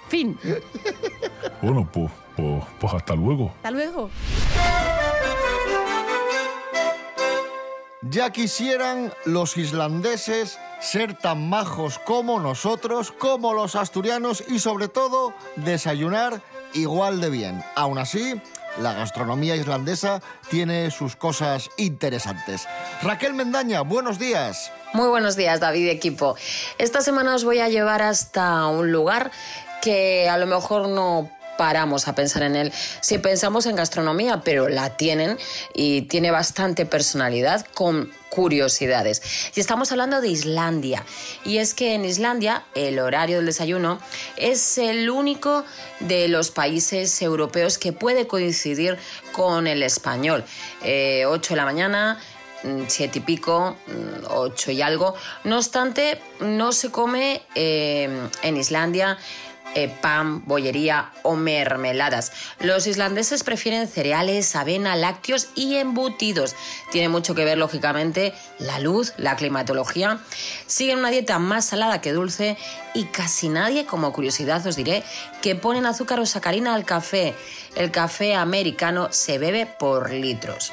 Fin. 0.09 0.37
Bueno, 1.63 1.89
pues, 1.93 2.11
pues, 2.37 2.65
pues 2.81 2.95
hasta 2.95 3.15
luego. 3.15 3.53
Hasta 3.57 3.71
luego. 3.71 4.11
Ya 8.03 8.31
quisieran 8.31 9.13
los 9.25 9.57
islandeses 9.57 10.59
ser 10.81 11.15
tan 11.19 11.49
majos 11.49 11.99
como 11.99 12.39
nosotros, 12.39 13.11
como 13.11 13.53
los 13.53 13.75
asturianos 13.75 14.45
y 14.49 14.61
sobre 14.61 14.87
todo 14.89 15.33
desayunar 15.57 16.41
igual 16.77 17.21
de 17.21 17.31
bien. 17.31 17.65
Aún 17.75 17.99
así, 17.99 18.41
la 18.81 18.93
gastronomía 18.93 19.57
islandesa 19.57 20.21
tiene 20.51 20.91
sus 20.91 21.17
cosas 21.17 21.71
interesantes. 21.77 22.69
Raquel 23.03 23.35
Mendaña, 23.35 23.81
buenos 23.81 24.19
días. 24.19 24.71
Muy 24.93 25.09
buenos 25.09 25.37
días, 25.37 25.61
David 25.61 25.89
equipo. 25.89 26.37
Esta 26.79 27.01
semana 27.01 27.35
os 27.35 27.45
voy 27.45 27.61
a 27.61 27.69
llevar 27.69 28.03
hasta 28.03 28.67
un 28.67 28.93
lugar 28.93 29.31
que 29.83 30.29
a 30.29 30.39
lo 30.39 30.47
mejor 30.47 30.89
no 30.89 31.31
paramos 31.57 32.09
a 32.09 32.15
pensar 32.15 32.43
en 32.43 32.57
él 32.57 32.73
si 33.01 33.19
pensamos 33.19 33.67
en 33.67 33.77
gastronomía, 33.77 34.43
pero 34.45 34.69
la 34.69 34.97
tienen 34.97 35.39
y 35.75 36.03
tiene 36.03 36.31
bastante 36.31 36.87
personalidad 36.87 37.67
con 37.75 38.11
curiosidades. 38.37 39.23
Y 39.55 39.61
estamos 39.61 39.91
hablando 39.93 40.21
de 40.21 40.29
Islandia. 40.29 41.03
Y 41.45 41.59
es 41.59 41.73
que 41.73 41.95
en 41.95 42.05
Islandia 42.05 42.65
el 42.75 42.99
horario 42.99 43.37
del 43.37 43.47
desayuno 43.47 43.99
es 44.37 44.77
el 44.77 45.09
único 45.09 45.65
de 46.01 46.29
los 46.29 46.51
países 46.51 47.23
europeos 47.23 47.79
que 47.79 47.93
puede 47.93 48.27
coincidir 48.27 48.99
con 49.33 49.67
el 49.67 49.83
español. 49.83 50.45
Eh, 50.83 51.25
8 51.27 51.55
de 51.55 51.57
la 51.57 51.65
mañana, 51.65 52.21
mm, 52.63 52.83
siete 52.89 53.21
y 53.21 53.23
pico, 53.23 53.77
mm, 53.87 54.27
ocho 54.29 54.71
y 54.71 54.83
algo. 54.83 55.15
No 55.45 55.57
obstante, 55.57 56.21
no 56.41 56.73
se 56.73 56.91
come 56.91 57.43
eh, 57.55 58.09
en 58.43 58.57
Islandia 58.57 59.19
eh, 59.77 59.89
pan, 59.89 60.43
bollería 60.47 61.11
o 61.23 61.37
mermeladas. 61.37 62.33
Los 62.61 62.87
islandeses 62.87 63.45
prefieren 63.45 63.87
cereales, 63.89 64.57
avena, 64.57 64.97
lácteos 64.97 65.49
y 65.55 65.77
embutidos. 65.77 66.57
Tiene 66.91 67.11
mucho 67.11 67.35
que 67.35 67.45
ver, 67.45 67.59
lógicamente, 67.59 68.33
la 68.59 68.79
luz, 68.79 69.13
la 69.19 69.37
climatología. 69.37 70.19
Siguen 70.67 71.01
una 71.01 71.11
dieta 71.11 71.39
más 71.39 71.67
salada 71.67 72.01
que 72.01 72.15
dulce 72.15 72.57
y 72.95 73.05
casi 73.05 73.51
nadie, 73.51 73.85
como 73.85 74.15
curiosidad 74.15 74.67
os 74.67 74.77
diré, 74.77 75.05
que 75.43 75.55
ponen 75.57 75.85
azúcar 75.85 76.21
o 76.21 76.27
sacarina 76.27 76.75
al 76.75 76.87
café. 76.87 77.35
El 77.75 77.91
café 77.91 78.35
americano 78.35 79.09
se 79.11 79.37
bebe 79.37 79.67
por 79.67 80.11
litros. 80.11 80.73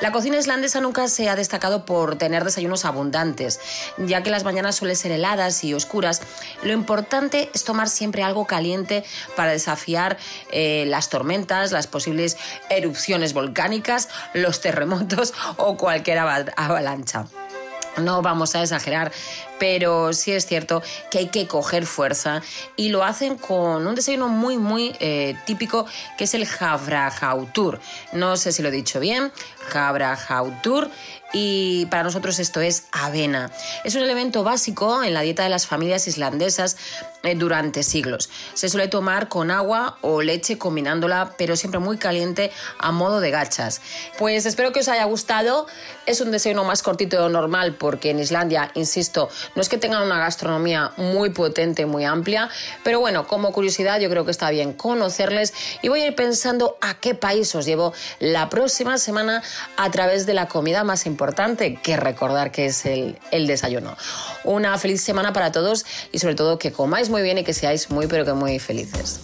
La 0.00 0.12
cocina 0.12 0.36
islandesa 0.36 0.80
nunca 0.80 1.08
se 1.08 1.28
ha 1.28 1.36
destacado 1.36 1.86
por 1.86 2.16
tener 2.16 2.44
desayunos 2.44 2.84
abundantes, 2.84 3.60
ya 3.96 4.22
que 4.22 4.30
las 4.30 4.44
mañanas 4.44 4.76
suelen 4.76 4.96
ser 4.96 5.12
heladas 5.12 5.64
y 5.64 5.72
oscuras. 5.72 6.20
Lo 6.62 6.72
importante 6.72 7.50
es 7.54 7.64
tomar 7.64 7.88
siempre 7.88 8.22
algo 8.22 8.46
caliente 8.46 9.04
para 9.36 9.52
desafiar 9.52 10.18
eh, 10.50 10.84
las 10.88 11.08
tormentas, 11.08 11.72
las 11.72 11.86
posibles 11.86 12.36
erupciones 12.68 13.32
volcánicas, 13.32 14.08
los 14.34 14.60
terremotos 14.60 15.32
o 15.56 15.76
cualquier 15.76 16.18
ava- 16.18 16.52
avalancha. 16.56 17.26
No 17.96 18.22
vamos 18.22 18.56
a 18.56 18.62
exagerar, 18.62 19.12
pero 19.58 20.12
sí 20.12 20.32
es 20.32 20.46
cierto 20.46 20.82
que 21.10 21.18
hay 21.18 21.28
que 21.28 21.46
coger 21.46 21.86
fuerza 21.86 22.42
y 22.76 22.88
lo 22.88 23.04
hacen 23.04 23.36
con 23.36 23.86
un 23.86 23.94
desayuno 23.94 24.28
muy, 24.28 24.58
muy 24.58 24.94
eh, 25.00 25.36
típico 25.46 25.86
que 26.18 26.24
es 26.24 26.34
el 26.34 26.46
Havrajautur. 26.60 27.80
No 28.12 28.36
sé 28.36 28.52
si 28.52 28.62
lo 28.62 28.68
he 28.68 28.72
dicho 28.72 29.00
bien, 29.00 29.32
Havrajautur. 29.72 30.90
Y 31.36 31.86
para 31.86 32.04
nosotros 32.04 32.38
esto 32.38 32.60
es 32.60 32.84
avena. 32.92 33.50
Es 33.82 33.96
un 33.96 34.02
elemento 34.02 34.44
básico 34.44 35.02
en 35.02 35.14
la 35.14 35.22
dieta 35.22 35.42
de 35.42 35.48
las 35.48 35.66
familias 35.66 36.06
islandesas 36.06 36.76
eh, 37.24 37.34
durante 37.34 37.82
siglos. 37.82 38.30
Se 38.54 38.68
suele 38.68 38.86
tomar 38.86 39.28
con 39.28 39.50
agua 39.50 39.98
o 40.00 40.22
leche 40.22 40.58
combinándola, 40.58 41.34
pero 41.36 41.56
siempre 41.56 41.80
muy 41.80 41.98
caliente 41.98 42.52
a 42.78 42.92
modo 42.92 43.18
de 43.18 43.32
gachas. 43.32 43.80
Pues 44.16 44.46
espero 44.46 44.72
que 44.72 44.78
os 44.80 44.88
haya 44.88 45.04
gustado. 45.06 45.66
Es 46.06 46.20
un 46.20 46.30
desayuno 46.30 46.62
más 46.62 46.84
cortito 46.84 47.16
de 47.16 47.22
lo 47.24 47.30
normal 47.30 47.74
porque 47.74 48.10
en 48.10 48.20
Islandia, 48.20 48.70
insisto, 48.74 49.28
no 49.54 49.62
es 49.62 49.68
que 49.68 49.78
tengan 49.78 50.02
una 50.02 50.18
gastronomía 50.18 50.92
muy 50.96 51.30
potente, 51.30 51.86
muy 51.86 52.04
amplia, 52.04 52.48
pero 52.82 53.00
bueno, 53.00 53.26
como 53.26 53.52
curiosidad 53.52 54.00
yo 54.00 54.08
creo 54.10 54.24
que 54.24 54.30
está 54.30 54.50
bien 54.50 54.72
conocerles 54.72 55.54
y 55.82 55.88
voy 55.88 56.02
a 56.02 56.06
ir 56.06 56.14
pensando 56.14 56.76
a 56.80 56.94
qué 56.94 57.14
país 57.14 57.54
os 57.54 57.66
llevo 57.66 57.92
la 58.18 58.48
próxima 58.48 58.98
semana 58.98 59.42
a 59.76 59.90
través 59.90 60.26
de 60.26 60.34
la 60.34 60.48
comida 60.48 60.84
más 60.84 61.06
importante 61.06 61.76
que 61.82 61.96
recordar 61.96 62.50
que 62.50 62.66
es 62.66 62.86
el, 62.86 63.18
el 63.30 63.46
desayuno. 63.46 63.96
Una 64.44 64.76
feliz 64.78 65.02
semana 65.02 65.32
para 65.32 65.52
todos 65.52 65.84
y 66.12 66.18
sobre 66.18 66.34
todo 66.34 66.58
que 66.58 66.72
comáis 66.72 67.10
muy 67.10 67.22
bien 67.22 67.38
y 67.38 67.44
que 67.44 67.54
seáis 67.54 67.90
muy 67.90 68.06
pero 68.06 68.24
que 68.24 68.32
muy 68.32 68.58
felices. 68.58 69.20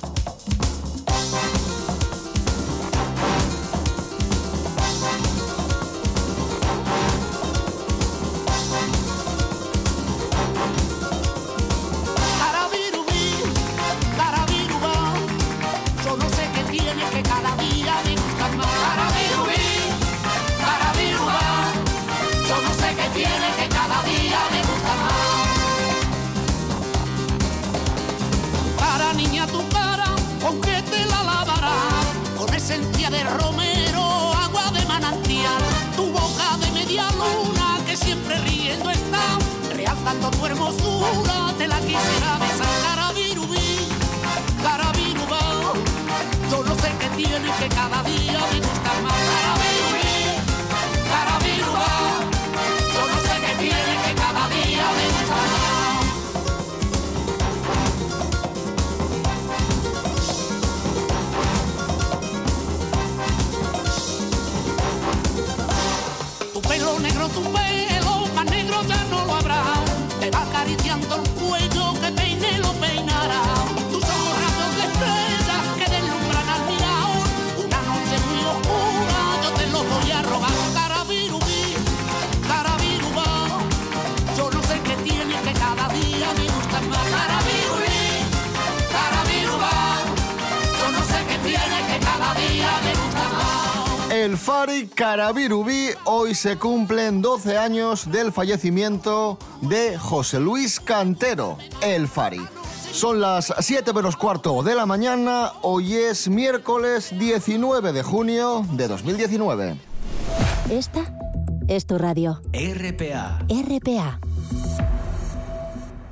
Realzando 40.11 40.31
tu 40.31 40.47
hermosura, 40.47 41.55
te 41.57 41.69
la 41.69 41.79
quisiera 41.81 42.39
besar. 42.39 42.83
Carabirubí, 42.83 43.89
carabirubá, 44.63 45.73
yo 46.51 46.65
no 46.65 46.75
sé 46.77 46.91
qué 46.99 47.09
tiene 47.17 47.51
que 47.59 47.69
cada 47.69 48.03
día 48.03 48.30
Carabirubí 95.01 95.89
hoy 96.05 96.35
se 96.35 96.59
cumplen 96.59 97.23
12 97.23 97.57
años 97.57 98.11
del 98.13 98.33
fallecimiento 98.33 99.39
de 99.63 99.97
José 99.97 100.39
Luis 100.39 100.79
Cantero, 100.79 101.57
el 101.81 102.07
Fari. 102.07 102.47
Son 102.93 103.19
las 103.19 103.51
7 103.61 103.95
menos 103.95 104.17
cuarto 104.17 104.63
de 104.63 104.75
la 104.75 104.85
mañana, 104.85 105.53
hoy 105.63 105.95
es 105.95 106.29
miércoles 106.29 107.19
19 107.19 107.95
de 107.95 108.03
junio 108.03 108.63
de 108.73 108.89
2019. 108.89 109.77
Esta 110.69 111.01
es 111.67 111.87
tu 111.87 111.97
radio. 111.97 112.43
RPA. 112.53 113.39
RPA. 113.49 114.21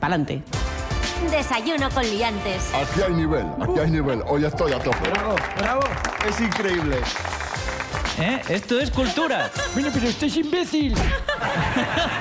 Pa'lante. 0.00 0.42
Desayuno 1.30 1.90
con 1.90 2.04
liantes. 2.04 2.72
Aquí 2.72 3.02
hay 3.06 3.12
nivel, 3.12 3.48
aquí 3.60 3.80
hay 3.80 3.90
nivel. 3.90 4.22
Hoy 4.26 4.46
estoy 4.46 4.72
a 4.72 4.78
tope. 4.78 5.10
Bravo, 5.10 5.36
bravo. 5.58 5.82
Es 6.26 6.40
increíble. 6.40 6.96
¿Eh? 8.20 8.40
Esto 8.48 8.80
es 8.80 8.90
cultura. 8.90 9.50
Bueno, 9.74 9.90
pero 9.94 10.08
usted 10.08 10.26
es 10.26 10.36
imbécil. 10.36 10.94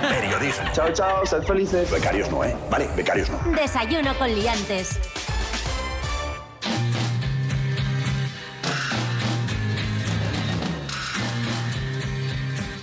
Periodismo. 0.02 0.70
Chao, 0.74 0.94
chao, 0.94 1.26
sed 1.26 1.42
felices. 1.44 1.90
Becarios 1.90 2.30
no, 2.30 2.44
¿eh? 2.44 2.56
Vale, 2.70 2.88
becarios 2.96 3.30
no. 3.30 3.40
Desayuno 3.56 4.16
con 4.18 4.34
liantes. 4.34 5.00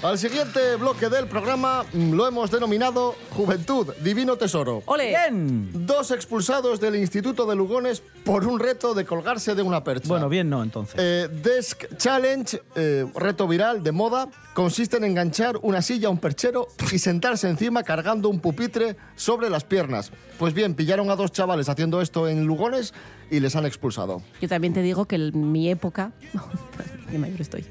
Al 0.05 0.19
siguiente 0.19 0.77
bloque 0.77 1.09
del 1.09 1.27
programa 1.29 1.83
mm, 1.91 2.13
lo 2.13 2.29
hemos 2.29 2.51
denominado 2.51 3.15
Juventud, 3.31 3.91
Divino 4.03 4.37
Tesoro. 4.37 4.83
¡Ole! 4.85 5.09
Bien. 5.09 5.87
Dos 5.87 6.11
expulsados 6.11 6.79
del 6.79 6.97
Instituto 6.97 7.47
de 7.47 7.57
Lugones 7.57 8.03
por 8.23 8.47
un 8.47 8.61
reto 8.61 8.93
de 8.93 9.07
colgarse 9.07 9.55
de 9.55 9.63
una 9.63 9.83
percha. 9.83 10.07
Bueno, 10.07 10.29
bien 10.29 10.51
no, 10.51 10.63
entonces. 10.63 10.95
Eh, 10.99 11.29
Desk 11.43 11.85
Challenge, 11.97 12.61
eh, 12.77 13.07
reto 13.15 13.49
viral 13.49 13.83
de 13.83 13.93
moda, 13.93 14.29
consiste 14.53 14.99
en 14.99 15.05
enganchar 15.05 15.57
una 15.63 15.81
silla 15.81 16.09
a 16.09 16.11
un 16.11 16.19
perchero 16.19 16.69
y 16.93 16.99
sentarse 16.99 17.49
encima 17.49 17.83
cargando 17.83 18.29
un 18.29 18.41
pupitre 18.41 18.99
sobre 19.17 19.49
las 19.49 19.65
piernas. 19.65 20.13
Pues 20.39 20.53
bien, 20.53 20.75
pillaron 20.75 21.09
a 21.09 21.17
dos 21.17 21.33
chavales 21.33 21.71
haciendo 21.71 22.03
esto 22.03 22.29
en 22.29 22.45
Lugones 22.45 22.93
y 23.31 23.41
les 23.41 23.57
han 23.57 23.65
expulsado. 23.65 24.21
Yo 24.39 24.51
también 24.51 24.75
te 24.75 24.83
digo 24.83 25.07
que 25.07 25.17
en 25.17 25.51
mi 25.51 25.71
época, 25.71 26.13
qué 27.11 27.19
mayor 27.19 27.41
estoy, 27.41 27.65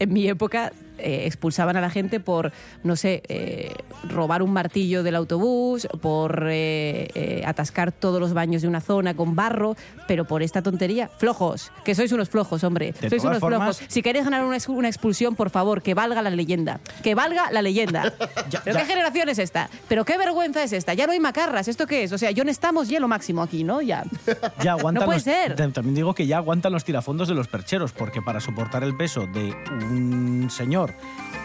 en 0.00 0.12
mi 0.12 0.28
época 0.28 0.72
eh, 0.98 1.24
expulsaban 1.26 1.76
a 1.76 1.80
la 1.80 1.90
gente 1.90 2.20
por, 2.20 2.52
no 2.84 2.96
sé, 2.96 3.22
eh, 3.28 3.72
robar 4.08 4.42
un 4.42 4.52
martillo 4.52 5.02
del 5.02 5.16
autobús, 5.16 5.86
por 6.00 6.46
eh, 6.50 7.42
atascar 7.46 7.92
todos 7.92 8.20
los 8.20 8.32
baños 8.34 8.62
de 8.62 8.68
una 8.68 8.80
zona 8.80 9.14
con 9.14 9.34
barro, 9.34 9.76
pero 10.08 10.24
por 10.24 10.42
esta 10.42 10.62
tontería, 10.62 11.08
flojos, 11.18 11.72
que 11.84 11.94
sois 11.94 12.12
unos 12.12 12.28
flojos, 12.28 12.62
hombre, 12.64 12.92
De 13.00 13.10
sois 13.10 13.22
unos 13.24 13.38
formas- 13.38 13.76
flojos. 13.78 13.92
Si 13.92 14.02
queréis 14.02 14.24
ganar 14.24 14.44
una, 14.44 14.58
una 14.68 14.88
expulsión, 14.88 15.34
por 15.34 15.50
favor, 15.50 15.82
que 15.82 15.94
valga 15.94 16.22
la 16.22 16.30
leyenda, 16.30 16.80
que 17.02 17.14
valga 17.14 17.50
la 17.50 17.62
leyenda. 17.62 18.12
Ya- 18.50 18.62
¿Pero 18.62 18.76
ya. 18.78 18.82
qué 18.84 18.88
generación 18.92 19.28
es 19.28 19.38
esta? 19.38 19.68
¿Pero 19.88 20.04
qué 20.04 20.16
vergüenza 20.18 20.62
es 20.62 20.72
esta? 20.72 20.94
Ya 20.94 21.06
no 21.06 21.12
hay 21.12 21.18
macarras, 21.20 21.66
¿esto 21.68 21.86
qué 21.86 22.04
es? 22.04 22.12
O 22.12 22.18
sea, 22.18 22.30
yo 22.30 22.44
no 22.44 22.50
estamos 22.50 22.88
ya 22.88 23.00
lo 23.00 23.08
máximo 23.08 23.42
aquí, 23.42 23.64
¿no? 23.64 23.82
Ya. 23.82 24.04
Ya 24.62 24.72
aguantan 24.72 25.00
No 25.02 25.04
puede 25.06 25.16
los- 25.18 25.24
ser. 25.24 25.56
ta- 25.56 25.68
También 25.70 25.94
digo 25.94 26.14
que 26.14 26.26
ya 26.26 26.36
aguantan 26.38 26.72
los 26.72 26.84
tirafondos 26.84 27.28
de 27.28 27.34
los 27.34 27.48
percheros, 27.48 27.92
porque 27.92 28.22
para 28.22 28.40
soportar 28.40 28.84
el 28.84 28.96
peso 28.96 29.26
de 29.26 29.52
un 29.90 30.48
señor, 30.50 30.85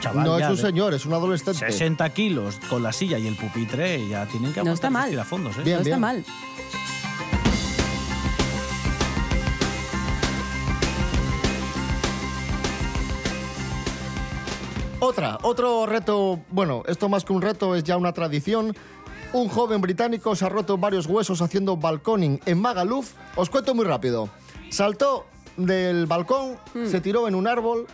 chaval, 0.01 0.25
no 0.25 0.37
es 0.37 0.47
un 0.49 0.55
de 0.55 0.61
señor, 0.61 0.93
es 0.93 1.05
un 1.05 1.13
adolescente. 1.13 1.59
60 1.59 2.09
kilos 2.09 2.59
con 2.69 2.83
la 2.83 2.91
silla 2.91 3.17
y 3.17 3.27
el 3.27 3.35
pupitre, 3.35 4.07
ya 4.07 4.25
tienen 4.25 4.53
que 4.53 4.63
No 4.63 4.73
está 4.73 4.89
mal. 4.89 5.09
tirafondos. 5.09 5.57
¿eh? 5.57 5.61
Bien, 5.63 5.77
no 5.77 5.81
está 5.83 5.97
mal. 5.97 6.23
Otra, 14.99 15.39
otro 15.41 15.87
reto, 15.87 16.39
bueno, 16.51 16.83
esto 16.87 17.09
más 17.09 17.25
que 17.25 17.33
un 17.33 17.41
reto 17.41 17.75
es 17.75 17.83
ya 17.83 17.97
una 17.97 18.13
tradición. 18.13 18.75
Un 19.33 19.49
joven 19.49 19.81
británico 19.81 20.35
se 20.35 20.45
ha 20.45 20.49
roto 20.49 20.77
varios 20.77 21.07
huesos 21.07 21.41
haciendo 21.41 21.75
balconing 21.75 22.39
en 22.45 22.61
Magaluf. 22.61 23.13
Os 23.35 23.49
cuento 23.49 23.73
muy 23.73 23.85
rápido. 23.85 24.29
Saltó 24.69 25.25
del 25.57 26.05
balcón, 26.05 26.55
se 26.85 27.01
tiró 27.01 27.27
en 27.27 27.35
un 27.35 27.47
árbol 27.47 27.85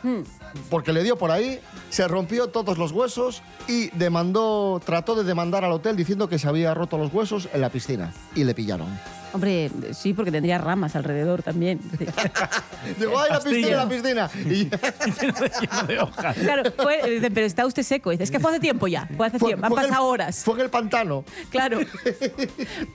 porque 0.70 0.94
le 0.94 1.04
dio 1.04 1.18
por 1.18 1.32
ahí, 1.32 1.60
se 1.90 2.08
rompió 2.08 2.48
todos 2.48 2.78
los 2.78 2.92
huesos 2.92 3.42
y 3.68 3.90
demandó, 3.98 4.82
trató 4.86 5.16
de 5.16 5.24
demandar 5.24 5.66
al 5.66 5.72
hotel 5.72 5.96
diciendo 5.96 6.30
que 6.30 6.40
se 6.40 6.48
había 6.48 6.74
roto 6.74 6.98
los 6.98 7.14
huesos 7.14 7.50
en 7.54 7.62
la 7.62 7.70
piscina 7.70 8.14
y 8.36 8.44
le 8.44 8.54
pillaron. 8.54 8.88
Hombre, 9.38 9.70
sí, 9.94 10.14
porque 10.16 10.32
tendría 10.32 10.58
ramas 10.58 10.96
alrededor 10.96 11.44
también. 11.44 11.80
Digo, 13.00 13.20
¡ay, 13.20 13.30
la 13.32 13.40
piscina, 13.40 13.78
la 13.78 13.88
piscina! 13.90 14.30
Y 14.46 14.70
Lleno 15.62 15.84
de 15.88 16.00
hojas. 16.00 16.36
Claro, 16.38 16.64
fue- 16.76 17.08
dicen, 17.08 17.32
pero 17.34 17.46
está 17.46 17.66
usted 17.68 17.84
seco. 17.84 18.10
Dice, 18.10 18.24
es 18.24 18.32
que 18.32 18.40
fue 18.40 18.50
hace 18.50 18.60
tiempo 18.60 18.88
ya, 18.88 19.08
fue 19.16 19.28
hace 19.28 19.38
fue- 19.38 19.50
tiempo, 19.50 19.66
han 19.68 19.72
fue 19.72 19.80
en 19.82 19.86
el- 19.86 19.90
pasado 19.92 20.08
horas. 20.08 20.44
Fue 20.44 20.56
en 20.56 20.62
el 20.62 20.70
pantano. 20.72 21.24
Claro. 21.52 21.80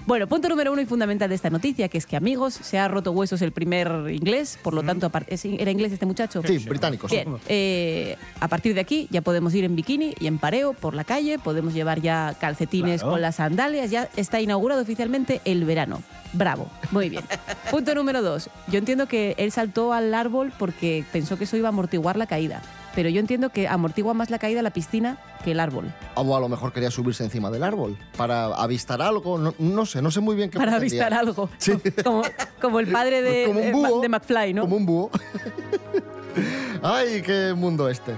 Bueno, 0.07 0.27
punto 0.27 0.49
número 0.49 0.73
uno 0.73 0.81
y 0.83 0.87
fundamental 0.87 1.29
de 1.29 1.35
esta 1.37 1.49
noticia, 1.49 1.89
que 1.89 1.97
es 1.99 2.07
que, 2.07 2.17
amigos, 2.17 2.55
se 2.55 2.79
ha 2.79 2.89
roto 2.89 3.13
huesos 3.13 3.41
el 3.43 3.53
primer 3.53 3.89
inglés, 4.11 4.59
por 4.63 4.75
lo 4.75 4.83
tanto, 4.83 5.07
apar- 5.11 5.25
¿es- 5.29 5.45
¿era 5.45 5.71
inglés 5.71 5.93
este 5.93 6.07
muchacho? 6.07 6.43
Sí, 6.45 6.59
británicos. 6.59 7.11
Bien, 7.11 7.37
eh, 7.49 8.17
a 8.41 8.49
partir 8.49 8.75
de 8.75 8.81
aquí 8.81 9.07
ya 9.11 9.23
podemos 9.23 9.55
ir 9.55 9.65
en 9.65 9.77
bikini 9.77 10.15
y 10.19 10.27
en 10.27 10.39
pareo 10.39 10.73
por 10.73 10.95
la 10.95 11.05
calle, 11.05 11.39
podemos 11.39 11.73
llevar 11.73 12.01
ya 12.01 12.35
calcetines 12.41 13.01
Claro. 13.01 13.13
con 13.13 13.23
las 13.23 13.37
sandalias, 13.37 13.91
ya 13.91 14.09
está 14.17 14.41
inaugurado 14.41 14.83
oficialmente 14.83 15.41
el 15.45 15.65
verano. 15.65 16.03
Bravo, 16.33 16.69
muy 16.91 17.09
bien. 17.09 17.25
Punto 17.71 17.95
número 17.95 18.23
dos. 18.23 18.49
Yo 18.69 18.79
entiendo 18.79 19.07
que 19.07 19.35
él 19.39 19.53
saltó 19.53 19.93
al 19.93 20.15
árbol 20.15 20.53
porque 20.59 21.05
pensó 21.13 21.37
que 21.39 21.45
eso 21.45 21.57
iba 21.57 21.69
a 21.69 21.71
amortiguar 21.71 22.17
la 22.17 22.27
caída. 22.27 22.63
Pero 22.95 23.09
yo 23.09 23.21
entiendo 23.21 23.49
que 23.49 23.69
amortigua 23.69 24.13
más 24.13 24.29
la 24.29 24.39
caída 24.39 24.61
la 24.61 24.69
piscina 24.71 25.17
que 25.45 25.53
el 25.53 25.61
árbol. 25.61 25.91
O 26.15 26.37
a 26.37 26.41
lo 26.41 26.49
mejor 26.51 26.75
quería 26.75 26.91
subirse 26.91 27.25
encima 27.25 27.51
del 27.51 27.63
árbol 27.63 27.97
para 28.19 28.47
avistar 28.49 29.01
algo. 29.01 29.39
No, 29.39 29.55
no 29.59 29.87
sé, 29.87 30.03
no 30.03 30.11
sé 30.11 30.21
muy 30.21 30.37
bien 30.37 30.51
qué 30.51 30.59
Para 30.59 30.73
pretendía. 30.73 31.07
avistar 31.07 31.19
algo. 31.19 31.49
Sí. 31.57 31.73
Como, 32.05 32.23
como 32.61 32.81
el 32.81 32.89
padre 32.89 33.23
de, 33.23 33.47
Como 33.47 33.61
un 33.61 33.65
de- 33.67 33.73
búho. 33.73 34.01
de 34.03 34.09
McFly, 34.11 34.53
¿no? 34.53 34.63
Como 34.63 34.77
un 34.77 34.85
búho. 34.87 35.11
Ay, 36.83 37.23
qué 37.23 37.55
mundo 37.57 37.89
este. 37.89 38.13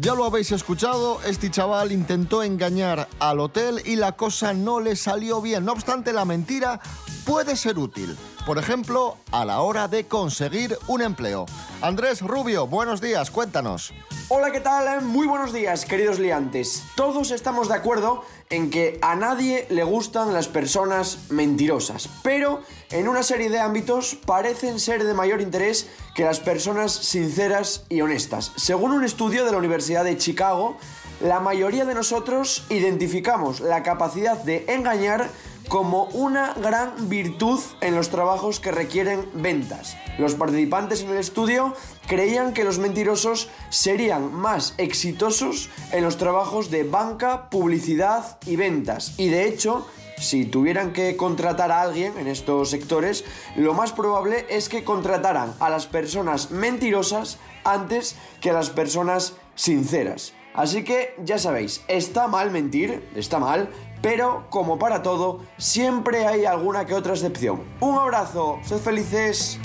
Ya 0.00 0.14
lo 0.14 0.24
habéis 0.24 0.50
escuchado, 0.50 1.20
este 1.26 1.50
chaval 1.50 1.92
intentó 1.92 2.42
engañar 2.42 3.06
al 3.18 3.38
hotel 3.38 3.82
y 3.84 3.96
la 3.96 4.12
cosa 4.12 4.54
no 4.54 4.80
le 4.80 4.96
salió 4.96 5.42
bien. 5.42 5.66
No 5.66 5.72
obstante, 5.72 6.14
la 6.14 6.24
mentira 6.24 6.80
puede 7.26 7.54
ser 7.54 7.78
útil. 7.78 8.16
Por 8.46 8.58
ejemplo, 8.58 9.16
a 9.32 9.44
la 9.44 9.60
hora 9.60 9.86
de 9.86 10.06
conseguir 10.06 10.76
un 10.86 11.02
empleo. 11.02 11.46
Andrés 11.82 12.22
Rubio, 12.22 12.66
buenos 12.66 13.00
días, 13.00 13.30
cuéntanos. 13.30 13.92
Hola, 14.28 14.50
¿qué 14.50 14.60
tal? 14.60 15.02
Muy 15.02 15.26
buenos 15.26 15.52
días, 15.52 15.84
queridos 15.84 16.18
liantes. 16.18 16.84
Todos 16.94 17.32
estamos 17.32 17.68
de 17.68 17.74
acuerdo 17.74 18.24
en 18.48 18.70
que 18.70 18.98
a 19.02 19.14
nadie 19.14 19.66
le 19.70 19.84
gustan 19.84 20.32
las 20.32 20.48
personas 20.48 21.30
mentirosas, 21.30 22.08
pero 22.22 22.60
en 22.90 23.08
una 23.08 23.22
serie 23.22 23.50
de 23.50 23.60
ámbitos 23.60 24.14
parecen 24.14 24.80
ser 24.80 25.04
de 25.04 25.14
mayor 25.14 25.40
interés 25.40 25.88
que 26.14 26.24
las 26.24 26.40
personas 26.40 26.92
sinceras 26.92 27.84
y 27.88 28.00
honestas. 28.00 28.52
Según 28.56 28.92
un 28.92 29.04
estudio 29.04 29.44
de 29.44 29.52
la 29.52 29.58
Universidad 29.58 30.04
de 30.04 30.16
Chicago, 30.16 30.78
la 31.20 31.40
mayoría 31.40 31.84
de 31.84 31.94
nosotros 31.94 32.64
identificamos 32.70 33.60
la 33.60 33.82
capacidad 33.82 34.38
de 34.38 34.64
engañar 34.68 35.28
como 35.70 36.06
una 36.06 36.52
gran 36.54 37.08
virtud 37.08 37.60
en 37.80 37.94
los 37.94 38.10
trabajos 38.10 38.58
que 38.58 38.72
requieren 38.72 39.24
ventas. 39.34 39.96
Los 40.18 40.34
participantes 40.34 41.02
en 41.02 41.10
el 41.10 41.18
estudio 41.18 41.74
creían 42.08 42.52
que 42.52 42.64
los 42.64 42.80
mentirosos 42.80 43.48
serían 43.68 44.34
más 44.34 44.74
exitosos 44.78 45.70
en 45.92 46.02
los 46.02 46.16
trabajos 46.16 46.72
de 46.72 46.82
banca, 46.82 47.48
publicidad 47.50 48.40
y 48.46 48.56
ventas. 48.56 49.14
Y 49.16 49.28
de 49.28 49.46
hecho, 49.46 49.86
si 50.18 50.44
tuvieran 50.44 50.92
que 50.92 51.16
contratar 51.16 51.70
a 51.70 51.82
alguien 51.82 52.18
en 52.18 52.26
estos 52.26 52.68
sectores, 52.68 53.24
lo 53.54 53.72
más 53.72 53.92
probable 53.92 54.46
es 54.50 54.68
que 54.68 54.82
contrataran 54.82 55.54
a 55.60 55.70
las 55.70 55.86
personas 55.86 56.50
mentirosas 56.50 57.38
antes 57.62 58.16
que 58.40 58.50
a 58.50 58.54
las 58.54 58.70
personas 58.70 59.34
sinceras. 59.54 60.34
Así 60.52 60.82
que 60.82 61.14
ya 61.24 61.38
sabéis, 61.38 61.82
está 61.86 62.26
mal 62.26 62.50
mentir, 62.50 63.08
está 63.14 63.38
mal, 63.38 63.70
pero 64.02 64.44
como 64.50 64.78
para 64.78 65.02
todo, 65.02 65.40
siempre 65.56 66.26
hay 66.26 66.44
alguna 66.44 66.84
que 66.86 66.94
otra 66.94 67.12
excepción. 67.12 67.62
Un 67.80 67.98
abrazo, 67.98 68.58
sed 68.64 68.78
felices. 68.78 69.60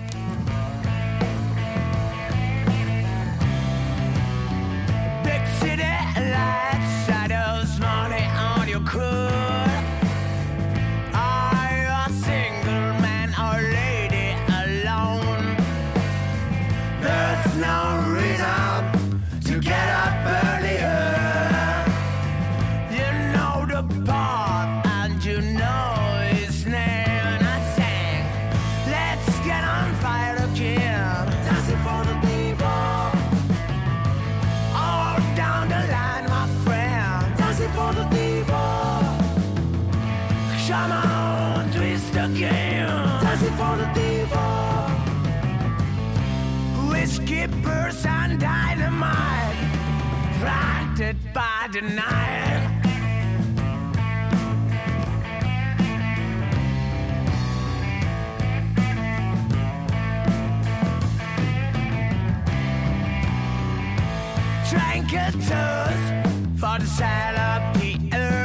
Drink 64.69 65.13
a 65.13 65.31
toast 65.31 66.59
for 66.59 66.79
the 66.79 66.87
sale 66.87 67.37
of 67.37 67.79
the 67.79 68.17
earth. 68.17 68.44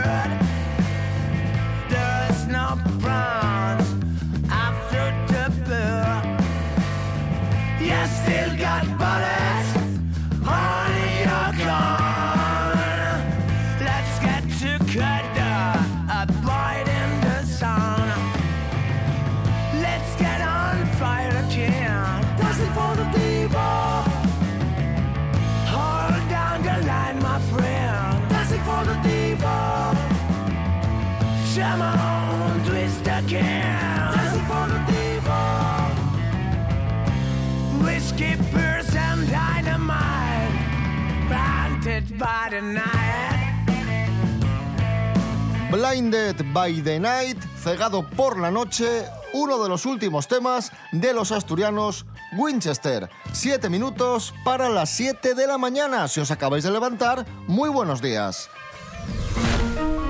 Blinded 45.80 46.52
by 46.52 46.82
the 46.82 47.00
Night, 47.00 47.38
cegado 47.56 48.02
por 48.02 48.38
la 48.38 48.50
noche, 48.50 49.06
uno 49.32 49.62
de 49.62 49.68
los 49.70 49.86
últimos 49.86 50.28
temas 50.28 50.72
de 50.92 51.14
los 51.14 51.32
asturianos 51.32 52.04
Winchester. 52.36 53.08
Siete 53.32 53.70
minutos 53.70 54.34
para 54.44 54.68
las 54.68 54.90
7 54.90 55.34
de 55.34 55.46
la 55.46 55.56
mañana. 55.56 56.06
Si 56.06 56.20
os 56.20 56.30
acabáis 56.30 56.64
de 56.64 56.70
levantar, 56.70 57.24
muy 57.46 57.70
buenos 57.70 58.02
días. 58.02 58.50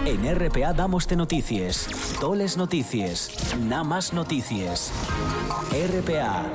En 0.07 0.35
RPA 0.35 0.73
damos 0.73 1.07
de 1.07 1.15
noticias, 1.15 1.87
toles 2.19 2.57
noticias, 2.57 3.31
nada 3.61 3.85
más 3.85 4.13
noticias. 4.13 4.91
RPA, 5.71 6.51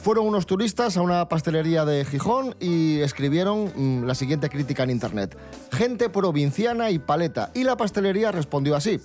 Fueron 0.01 0.25
unos 0.25 0.47
turistas 0.47 0.97
a 0.97 1.03
una 1.03 1.29
pastelería 1.29 1.85
de 1.85 2.05
Gijón 2.05 2.55
y 2.59 3.01
escribieron 3.01 3.71
mm, 3.75 4.03
la 4.05 4.15
siguiente 4.15 4.49
crítica 4.49 4.81
en 4.81 4.89
internet. 4.89 5.37
Gente 5.71 6.09
provinciana 6.09 6.89
y 6.89 6.97
paleta. 6.97 7.51
Y 7.53 7.65
la 7.65 7.77
pastelería 7.77 8.31
respondió 8.31 8.75
así. 8.75 8.99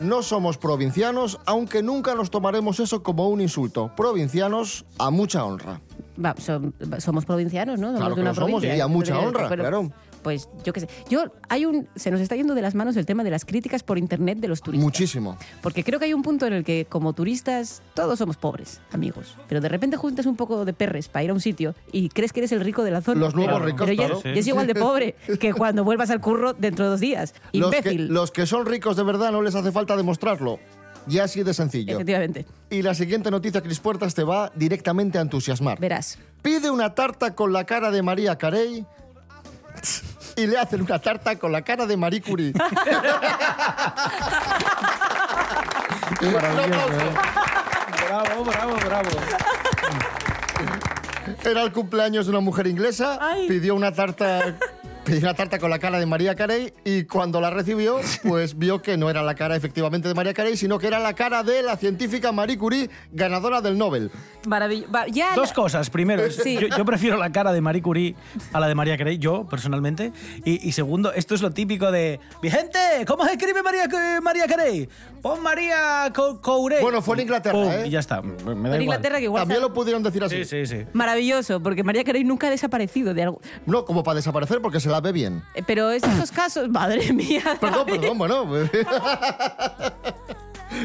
No 0.00 0.22
somos 0.22 0.56
provincianos, 0.56 1.38
aunque 1.44 1.82
nunca 1.82 2.14
nos 2.14 2.30
tomaremos 2.30 2.80
eso 2.80 3.02
como 3.02 3.28
un 3.28 3.42
insulto. 3.42 3.92
Provincianos 3.94 4.86
a 4.98 5.10
mucha 5.10 5.44
honra. 5.44 5.82
Va, 6.24 6.34
som- 6.36 6.72
somos 7.00 7.24
provincianos, 7.24 7.78
¿no? 7.78 7.88
Somos 7.88 8.00
Claro 8.00 8.10
de 8.10 8.14
que 8.16 8.20
una 8.22 8.30
lo 8.30 8.34
somos, 8.34 8.50
provincia. 8.50 8.76
y 8.76 8.80
a 8.80 8.86
mucha 8.86 9.14
Pero- 9.14 9.28
honra, 9.28 9.48
pero- 9.48 9.62
claro. 9.62 9.92
Pues 10.22 10.48
yo 10.64 10.72
qué 10.72 10.80
sé. 10.80 10.88
Yo, 11.08 11.26
hay 11.48 11.66
un, 11.66 11.86
se 11.94 12.10
nos 12.10 12.20
está 12.20 12.34
yendo 12.34 12.56
de 12.56 12.62
las 12.62 12.74
manos 12.74 12.96
el 12.96 13.06
tema 13.06 13.22
de 13.22 13.30
las 13.30 13.44
críticas 13.44 13.84
por 13.84 13.96
internet 13.96 14.38
de 14.40 14.48
los 14.48 14.60
turistas. 14.60 14.82
Muchísimo. 14.84 15.38
Porque 15.62 15.84
creo 15.84 16.00
que 16.00 16.06
hay 16.06 16.14
un 16.14 16.22
punto 16.22 16.46
en 16.48 16.52
el 16.52 16.64
que, 16.64 16.84
como 16.88 17.12
turistas, 17.12 17.80
todos 17.94 18.18
somos 18.18 18.36
pobres, 18.36 18.80
amigos. 18.90 19.36
Pero 19.48 19.60
de 19.60 19.68
repente 19.68 19.96
juntas 19.96 20.26
un 20.26 20.34
poco 20.34 20.64
de 20.64 20.72
perres 20.72 21.06
para 21.08 21.22
ir 21.22 21.30
a 21.30 21.32
un 21.34 21.40
sitio 21.40 21.76
y 21.92 22.08
crees 22.08 22.32
que 22.32 22.40
eres 22.40 22.50
el 22.50 22.60
rico 22.60 22.82
de 22.82 22.90
la 22.90 23.02
zona. 23.02 23.20
Los 23.20 23.36
nuevos 23.36 23.54
Pero- 23.54 23.66
ricos, 23.66 23.86
Pero 23.86 23.96
claro. 23.96 24.22
ya 24.24 24.30
es 24.40 24.46
igual 24.48 24.66
de 24.66 24.74
pobre 24.74 25.14
que 25.38 25.52
cuando 25.52 25.84
vuelvas 25.84 26.10
al 26.10 26.20
curro 26.20 26.54
dentro 26.54 26.86
de 26.86 26.90
dos 26.90 27.00
días. 27.00 27.32
Los 27.52 27.70
que, 27.70 27.78
Imbécil. 27.78 28.08
los 28.08 28.32
que 28.32 28.46
son 28.46 28.66
ricos 28.66 28.96
de 28.96 29.04
verdad 29.04 29.30
no 29.30 29.42
les 29.42 29.54
hace 29.54 29.70
falta 29.70 29.96
demostrarlo. 29.96 30.58
Ya 31.06 31.24
así 31.24 31.42
de 31.42 31.54
sencillo. 31.54 31.94
Efectivamente. 31.94 32.46
Y 32.70 32.82
la 32.82 32.94
siguiente 32.94 33.30
noticia, 33.30 33.62
Cris 33.62 33.80
Puertas, 33.80 34.14
te 34.14 34.24
va 34.24 34.50
directamente 34.54 35.18
a 35.18 35.20
entusiasmar. 35.20 35.78
Verás. 35.78 36.18
Pide 36.42 36.70
una 36.70 36.94
tarta 36.94 37.34
con 37.34 37.52
la 37.52 37.64
cara 37.64 37.90
de 37.90 38.02
María 38.02 38.36
Carey 38.36 38.84
y 40.36 40.46
le 40.46 40.58
hacen 40.58 40.82
una 40.82 40.98
tarta 40.98 41.38
con 41.38 41.52
la 41.52 41.62
cara 41.62 41.86
de 41.86 41.96
Marie 41.96 42.20
Curie. 42.20 42.48
¿eh? 42.50 42.54
Bravo, 48.08 48.44
bravo, 48.44 48.76
bravo. 48.84 49.10
Era 51.44 51.62
el 51.62 51.72
cumpleaños 51.72 52.26
de 52.26 52.30
una 52.30 52.40
mujer 52.40 52.66
inglesa, 52.66 53.18
pidió 53.48 53.74
una 53.74 53.92
tarta 53.92 54.56
pidió 55.06 55.20
una 55.20 55.34
tarta 55.34 55.58
con 55.58 55.70
la 55.70 55.78
cara 55.78 55.98
de 55.98 56.04
María 56.06 56.34
Carey 56.34 56.72
y 56.84 57.04
cuando 57.04 57.40
la 57.40 57.50
recibió, 57.50 58.00
pues 58.24 58.58
vio 58.58 58.82
que 58.82 58.96
no 58.96 59.08
era 59.08 59.22
la 59.22 59.34
cara 59.34 59.56
efectivamente 59.56 60.08
de 60.08 60.14
María 60.14 60.34
Carey, 60.34 60.56
sino 60.56 60.78
que 60.78 60.86
era 60.88 60.98
la 60.98 61.14
cara 61.14 61.42
de 61.42 61.62
la 61.62 61.76
científica 61.76 62.32
Marie 62.32 62.58
Curie, 62.58 62.90
ganadora 63.12 63.60
del 63.60 63.78
Nobel. 63.78 64.10
Maravilloso. 64.46 64.90
Dos 65.34 65.52
cosas. 65.52 65.90
Primero, 65.90 66.30
Sí. 66.30 66.58
yo, 66.60 66.68
yo 66.76 66.84
prefiero 66.84 67.16
la 67.16 67.30
cara 67.32 67.52
de 67.52 67.60
Marie 67.60 67.82
Curie 67.82 68.14
a 68.52 68.60
la 68.60 68.68
de 68.68 68.74
María 68.74 68.96
Carey, 68.98 69.18
yo 69.18 69.46
personalmente. 69.46 70.12
Y, 70.44 70.66
y 70.68 70.72
segundo, 70.72 71.12
esto 71.12 71.34
es 71.34 71.42
lo 71.42 71.50
típico 71.50 71.90
de. 71.90 72.20
Mi 72.42 72.50
gente, 72.50 72.78
¿cómo 73.06 73.24
se 73.24 73.32
escribe 73.32 73.62
María, 73.62 73.88
María 74.22 74.46
Carey? 74.46 74.88
Pon 75.22 75.42
María 75.42 76.12
Co- 76.14 76.40
Courey. 76.40 76.80
Bueno, 76.82 77.02
fue 77.02 77.16
en 77.16 77.22
Inglaterra, 77.22 77.54
Pum, 77.58 77.70
¿eh? 77.72 77.86
Y 77.86 77.90
ya 77.90 78.00
está. 78.00 78.22
Me 78.22 78.34
da 78.34 78.50
en 78.52 78.56
igual. 78.58 78.82
Inglaterra 78.82 79.18
que 79.18 79.24
igual 79.24 79.40
También 79.42 79.60
lo 79.60 79.72
pudieron 79.72 80.02
decir 80.02 80.22
así. 80.22 80.44
Sí, 80.44 80.66
sí, 80.66 80.66
sí. 80.66 80.84
Maravilloso, 80.92 81.60
porque 81.60 81.82
María 81.82 82.04
Carey 82.04 82.22
nunca 82.24 82.46
ha 82.46 82.50
desaparecido 82.50 83.14
de 83.14 83.22
algo. 83.24 83.40
No, 83.66 83.84
como 83.84 84.02
para 84.04 84.16
desaparecer 84.16 84.60
porque 84.60 84.78
se 84.80 84.88
la 84.88 84.95
ve 85.00 85.12
bien. 85.12 85.42
Eh, 85.54 85.62
Pero 85.66 85.90
es 85.90 86.02
estos 86.02 86.30
casos, 86.32 86.68
madre 86.70 87.12
mía. 87.12 87.42
Perdón, 87.60 87.86
perdón, 87.86 88.18
bueno. 88.18 88.46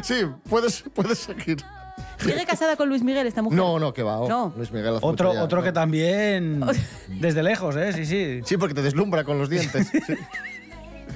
sí, 0.03 0.25
puedes, 0.49 0.83
puedes 0.93 1.19
seguir. 1.19 1.63
¿Sigue 2.17 2.45
casada 2.45 2.75
con 2.75 2.87
Luis 2.87 3.01
Miguel 3.03 3.25
esta 3.25 3.41
mujer? 3.41 3.57
No, 3.57 3.79
no, 3.79 3.93
que 3.93 4.03
va. 4.03 4.19
oh, 4.19 4.29
No. 4.29 4.53
Luis 4.55 4.71
Miguel 4.71 4.95
hace 4.95 5.05
Otro, 5.05 5.29
mucho 5.29 5.39
ya, 5.39 5.43
otro 5.43 5.57
¿no? 5.59 5.63
que 5.63 5.71
también. 5.71 6.61
Desde 7.07 7.41
lejos, 7.41 7.75
¿eh? 7.75 7.93
Sí, 7.93 8.05
sí. 8.05 8.41
Sí, 8.45 8.57
porque 8.57 8.75
te 8.75 8.83
deslumbra 8.83 9.23
con 9.23 9.39
los 9.39 9.49
dientes. 9.49 9.87
Sí, 9.87 9.99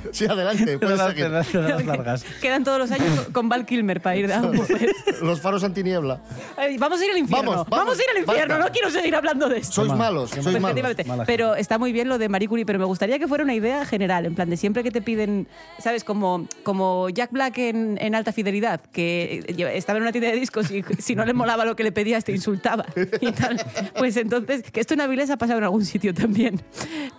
Sí, 0.11 0.25
adelante, 0.25 0.77
puedes 0.77 0.99
Te 0.99 1.07
seguir. 1.09 1.29
das 1.31 1.53
las 1.53 1.85
largas. 1.85 2.23
Quedan 2.41 2.63
todos 2.63 2.79
los 2.79 2.91
años 2.91 3.27
con- 3.31 3.49
Val 3.49 3.65
Kilmer 3.65 4.01
para 4.01 4.15
ir 4.15 4.31
a 4.31 4.41
un 4.41 4.57
buffet. 4.57 4.89
Los 5.21 5.39
faros 5.41 5.63
antiniebla. 5.63 6.19
Ay, 6.57 6.77
Vamos 6.77 6.99
a 6.99 7.05
ir 7.05 7.11
al 7.11 7.17
infierno. 7.17 7.51
Vamos, 7.51 7.67
vamos, 7.69 7.97
a 7.99 8.01
ir 8.03 8.09
al 8.11 8.17
infierno. 8.17 8.55
basta. 8.55 8.65
No 8.69 8.71
quiero 8.73 8.89
seguir 8.91 9.15
hablando 9.15 9.47
de 9.49 9.59
esto. 9.59 9.73
Sois 9.73 9.93
malos, 9.93 10.31
sois 10.31 10.59
malos. 10.59 10.95
Pero 11.25 11.55
está 11.55 11.77
muy 11.77 11.91
bien 11.93 12.09
lo 12.09 12.17
de 12.17 12.27
Marie 12.29 12.47
Curie, 12.47 12.65
pero 12.65 12.79
me 12.79 12.85
gustaría 12.85 13.17
que 13.19 13.27
fuera 13.27 13.43
una 13.43 13.53
idea 13.53 13.85
general, 13.85 14.25
en 14.25 14.35
plan 14.35 14.49
de 14.49 14.57
siempre 14.57 14.83
que 14.83 14.91
te 14.91 15.01
piden, 15.01 15.47
¿sabes? 15.79 16.03
Como, 16.03 16.47
como 16.63 17.09
Jack 17.09 17.31
Black 17.31 17.57
en, 17.59 17.97
en 18.01 18.15
Alta 18.15 18.31
Fidelidad, 18.33 18.81
que 18.91 19.43
eh, 19.47 19.71
estaba 19.77 19.97
en 19.97 20.03
una 20.03 20.11
tienda 20.11 20.29
de 20.31 20.35
discos 20.39 20.69
y 20.71 20.83
si 20.99 21.15
no 21.15 21.25
le 21.25 21.33
molaba 21.33 21.65
lo 21.65 21.75
que 21.75 21.83
le 21.83 21.91
pedías 21.91 22.23
te 22.25 22.31
insultaba 22.31 22.85
y 23.21 23.31
tal. 23.31 23.63
Pues 23.97 24.17
entonces, 24.17 24.63
que 24.71 24.79
esto 24.79 24.93
en 24.95 25.01
Avilés 25.01 25.29
ha 25.29 25.37
pasado 25.37 25.59
en 25.59 25.63
algún 25.65 25.85
sitio 25.85 26.13
también. 26.13 26.61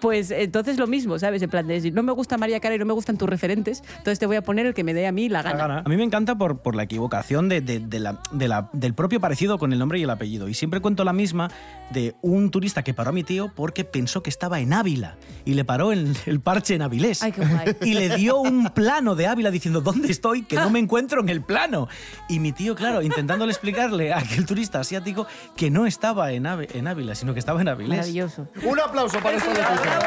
Pues 0.00 0.30
entonces 0.30 0.76
lo 0.78 0.86
mismo, 0.86 1.18
¿sabes? 1.18 1.40
En 1.42 1.50
plan 1.50 1.66
de, 1.66 1.80
si 1.80 1.90
no 1.90 2.02
me 2.02 2.12
gusta 2.12 2.36
María 2.36 2.60
Carey, 2.60 2.75
y 2.76 2.78
no 2.78 2.86
me 2.86 2.92
gustan 2.92 3.16
tus 3.18 3.28
referentes, 3.28 3.82
entonces 3.98 4.18
te 4.18 4.26
voy 4.26 4.36
a 4.36 4.42
poner 4.42 4.66
el 4.66 4.74
que 4.74 4.84
me 4.84 4.94
dé 4.94 5.06
a 5.06 5.12
mí 5.12 5.28
la 5.28 5.42
gana. 5.42 5.78
A 5.84 5.88
mí 5.88 5.96
me 5.96 6.04
encanta 6.04 6.36
por, 6.36 6.58
por 6.62 6.74
la 6.74 6.84
equivocación 6.84 7.48
de, 7.48 7.60
de- 7.60 7.80
de 7.80 7.98
la- 8.00 8.20
de 8.32 8.48
la- 8.48 8.68
del 8.72 8.94
propio 8.94 9.20
parecido 9.20 9.58
con 9.58 9.72
el 9.72 9.78
nombre 9.78 9.98
y 9.98 10.02
el 10.02 10.10
apellido. 10.10 10.48
Y 10.48 10.54
siempre 10.54 10.80
cuento 10.80 11.04
la 11.04 11.12
misma 11.12 11.50
de 11.90 12.14
un 12.22 12.50
turista 12.50 12.82
que 12.82 12.94
paró 12.94 13.10
a 13.10 13.12
mi 13.12 13.24
tío 13.24 13.50
porque 13.54 13.84
pensó 13.84 14.22
que 14.22 14.30
estaba 14.30 14.60
en 14.60 14.72
Ávila 14.72 15.16
y 15.44 15.54
le 15.54 15.64
paró 15.64 15.92
el, 15.92 16.16
el 16.26 16.40
parche 16.40 16.74
en 16.74 16.82
Avilés. 16.82 17.22
Ay, 17.22 17.32
qué 17.32 17.44
guay. 17.44 17.76
Y 17.82 17.94
le 17.94 18.16
dio 18.16 18.36
un 18.38 18.68
plano 18.70 19.14
de 19.14 19.26
Ávila 19.26 19.50
diciendo, 19.50 19.80
¿dónde 19.80 20.10
estoy? 20.10 20.42
Que 20.42 20.56
no 20.56 20.70
me 20.70 20.78
encuentro 20.78 21.20
en 21.20 21.28
el 21.28 21.42
plano. 21.42 21.88
Y 22.28 22.40
mi 22.40 22.52
tío, 22.52 22.74
claro, 22.74 23.02
intentándole 23.02 23.52
explicarle 23.52 24.12
a 24.12 24.18
aquel 24.18 24.44
turista 24.46 24.80
asiático 24.80 25.26
que 25.56 25.70
no 25.70 25.86
estaba 25.86 26.32
en, 26.32 26.46
Ave- 26.46 26.68
en 26.74 26.86
Ávila, 26.88 27.14
sino 27.14 27.32
que 27.32 27.38
estaba 27.40 27.60
en 27.60 27.68
Avilés. 27.68 27.98
Maravilloso. 27.98 28.48
Un 28.64 28.80
aplauso 28.80 29.18
para 29.20 29.36
esta 29.36 29.48
noticia. 29.48 29.98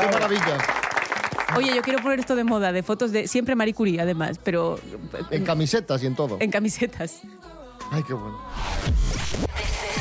¡Qué 0.00 0.06
maravilla! 0.12 0.58
Oye, 1.56 1.74
yo 1.74 1.82
quiero 1.82 2.02
poner 2.02 2.20
esto 2.20 2.34
de 2.36 2.44
moda, 2.44 2.72
de 2.72 2.82
fotos 2.82 3.12
de 3.12 3.28
siempre 3.28 3.54
Marie 3.54 3.74
Curie, 3.74 4.00
además, 4.00 4.38
pero 4.42 4.78
En 5.30 5.44
camisetas 5.44 6.02
y 6.02 6.06
en 6.06 6.14
todo. 6.14 6.36
en 6.40 6.50
camisetas. 6.50 7.20
Ay, 7.90 8.02
qué 8.06 8.14
bueno. 8.14 8.38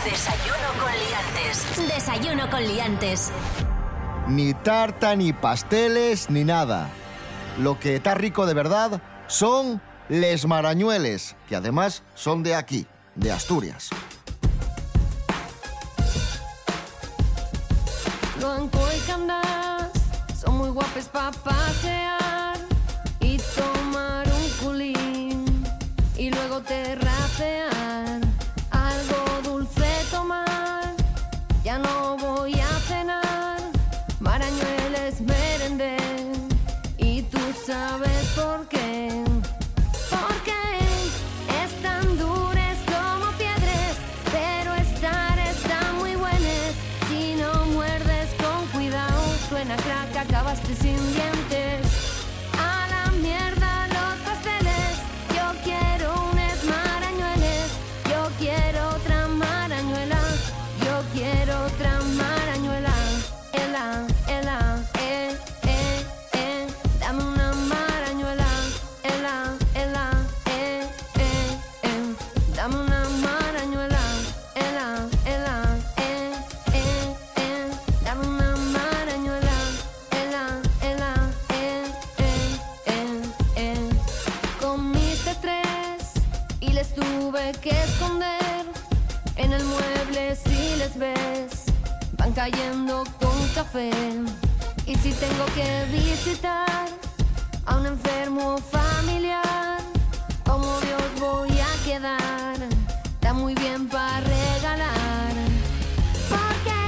Desayuno 0.06 0.70
con 0.80 0.92
liantes. 0.92 1.88
Desayuno 1.96 2.50
con 2.50 2.64
liantes. 2.64 3.32
Ni 4.28 4.54
tarta, 4.54 5.16
ni 5.16 5.34
pasteles, 5.34 6.30
ni 6.30 6.44
nada. 6.44 6.90
Lo 7.60 7.80
que 7.80 7.96
está 7.98 8.14
rico 8.16 8.46
de 8.46 8.54
verdad 8.54 9.02
son 9.28 9.82
les 10.10 10.46
marañueles, 10.46 11.36
que 11.50 11.56
además 11.56 12.04
son 12.16 12.44
de 12.44 12.56
aquí, 12.56 12.88
de 13.16 13.32
Asturias. 13.32 13.90
Muy 21.14 21.32
guapes 21.44 22.21
enfermo 97.92 98.58
familiar. 98.58 99.80
Como 100.46 100.68
Dios 100.80 101.08
voy 101.20 101.52
a 101.72 101.74
quedar. 101.84 102.56
Está 103.16 103.34
muy 103.34 103.54
bien 103.56 103.88
para 103.88 104.22
regalar. 104.22 105.34
Porque 106.34 106.82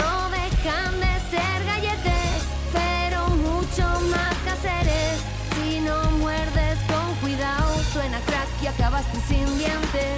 no 0.00 0.12
dejan 0.38 0.92
de 1.04 1.12
ser 1.32 1.58
galletes 1.72 2.38
pero 2.72 3.20
mucho 3.48 3.86
más 4.14 4.34
caseres. 4.48 5.14
Si 5.54 5.80
no 5.80 5.98
muerdes 6.22 6.78
con 6.90 7.06
cuidado 7.22 7.70
suena 7.92 8.18
crack 8.28 8.48
y 8.62 8.66
acabaste 8.66 9.18
sin 9.28 9.46
dientes 9.58 10.09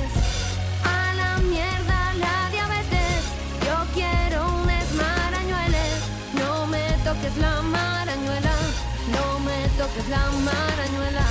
toques 9.94 10.08
la 10.08 10.30
marañuela. 10.44 11.21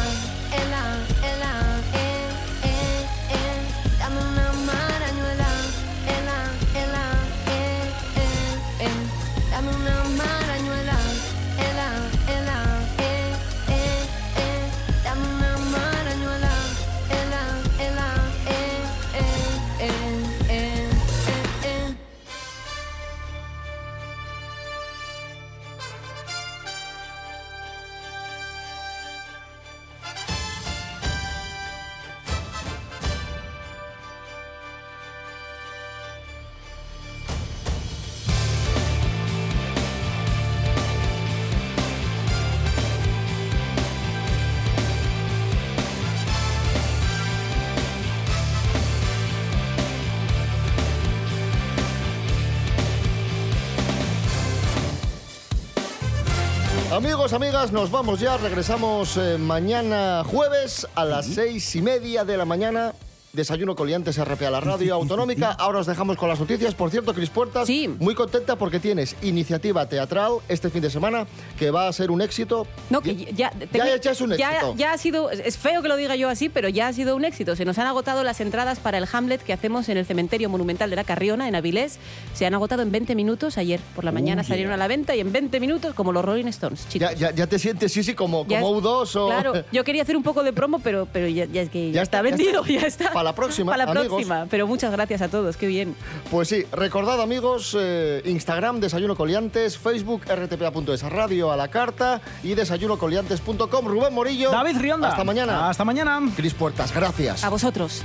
Amigos, 57.03 57.33
amigas, 57.33 57.71
nos 57.71 57.89
vamos 57.89 58.19
ya. 58.19 58.37
Regresamos 58.37 59.17
eh, 59.17 59.39
mañana 59.39 60.23
jueves 60.23 60.87
a 60.93 61.03
las 61.03 61.25
seis 61.25 61.75
y 61.75 61.81
media 61.81 62.25
de 62.25 62.37
la 62.37 62.45
mañana. 62.45 62.93
Desayuno 63.34 63.76
coliantes 63.76 64.17
RP 64.17 64.44
a 64.44 64.52
la 64.52 64.60
radio 64.60 64.94
autonómica. 65.02 65.52
Ahora 65.52 65.80
os 65.80 65.88
dejamos 65.88 66.17
con 66.17 66.30
las 66.30 66.39
noticias. 66.39 66.76
Por 66.76 66.91
cierto, 66.91 67.13
Cris 67.13 67.30
Puertas, 67.30 67.70
muy 68.00 68.15
contenta 68.15 68.56
porque 68.58 68.80
tienes 68.80 69.15
iniciativa 69.22 69.88
teatral 69.88 70.34
este 70.50 70.70
fin 70.70 70.82
de 70.82 70.89
semana 70.89 71.26
que 71.58 71.72
va 71.72 71.88
a 71.88 71.94
ser 71.94 72.12
un 72.12 72.22
éxito. 72.22 72.67
No, 72.89 73.02
que 73.02 73.15
ya, 73.34 73.52
ya, 73.72 73.98
ya 73.98 74.12
es 74.12 74.22
un 74.22 74.34
éxito. 74.34 74.76
ya 74.76 74.94
ha 74.94 74.98
sido, 74.98 75.32
es 75.32 75.58
feo 75.58 75.82
que 75.82 75.88
lo 75.88 75.96
diga 75.96 76.15
yo 76.15 76.30
así, 76.30 76.50
pero 76.50 76.70
ya 76.70 76.88
ha 76.88 76.94
sido 76.94 77.15
un 77.15 77.26
éxito. 77.26 77.56
Se 77.56 77.65
nos 77.65 77.78
han 77.78 77.88
agotado 77.88 78.24
las 78.24 78.41
entradas 78.41 78.80
para 78.80 78.98
el 78.98 79.08
Hamlet 79.12 79.41
que 79.41 79.54
hacemos 79.54 79.89
en 79.89 79.98
el 79.98 80.06
Cementerio 80.06 80.50
Monumental 80.50 80.89
de 80.89 80.96
la 80.96 81.04
Carriona, 81.04 81.48
en 81.48 81.56
Avilés. 81.56 82.00
Se 82.34 82.46
han 82.46 82.54
agotado 82.54 82.82
en 82.82 82.91
20 82.91 83.15
minutos. 83.15 83.58
Ayer 83.58 83.80
por 83.96 84.04
la 84.04 84.12
mañana 84.12 84.41
yeah. 84.41 84.50
salieron 84.50 84.74
a 84.74 84.78
la 84.78 84.88
venta 84.88 85.15
y 85.15 85.20
en 85.20 85.32
20 85.32 85.60
minutos, 85.60 85.94
como 85.94 86.12
los 86.12 86.24
Rolling 86.24 86.48
Stones, 86.48 86.88
chicos. 86.89 87.10
Ya, 87.12 87.15
ya, 87.15 87.32
ya 87.32 87.48
te 87.48 87.60
sientes, 87.60 87.91
sí, 87.91 88.04
sí, 88.04 88.13
como, 88.13 88.46
como 88.46 88.78
es- 88.78 88.84
U2 88.84 89.15
o... 89.15 89.28
Claro, 89.28 89.54
yo 89.72 89.84
quería 89.84 90.04
hacer 90.04 90.17
un 90.17 90.24
poco 90.24 90.44
de 90.44 90.54
promo, 90.54 90.80
pero, 90.80 91.08
pero 91.12 91.28
ya, 91.28 91.46
ya 91.46 91.62
es 91.62 91.70
que 91.70 91.91
ya, 91.91 92.02
está, 92.02 92.22
vendido, 92.22 92.62
está. 92.62 92.74
ya 92.82 92.88
está. 92.88 93.20
Para 93.21 93.29
la 93.29 93.36
próxima, 93.36 93.71
Para 93.71 93.86
la 93.86 93.91
amigos. 93.91 94.07
próxima. 94.07 94.47
Pero 94.49 94.65
muchas 94.65 94.91
gracias 94.91 95.21
a 95.21 95.27
todos, 95.29 95.55
qué 95.55 95.67
bien. 95.67 95.95
Pues 96.31 96.47
sí, 96.47 96.65
recordad 96.71 97.21
amigos, 97.21 97.77
eh, 97.79 98.21
Instagram 98.25 98.79
Desayuno 98.79 99.15
Coliantes, 99.15 99.77
Facebook 99.77 100.23
rtpa.es, 100.25 101.03
radio 101.03 101.51
a 101.51 101.55
la 101.55 101.67
carta 101.67 102.19
y 102.43 102.55
desayunocoliantes.com. 102.55 103.86
Rubén 103.86 104.13
Morillo. 104.13 104.49
David 104.49 104.77
Rionda. 104.79 105.10
Hasta 105.10 105.23
mañana. 105.23 105.69
Hasta 105.69 105.86
mañana. 105.86 106.19
Cris 106.36 106.53
Puertas, 106.55 106.93
gracias. 106.93 107.43
A 107.43 107.49
vosotros. 107.49 108.01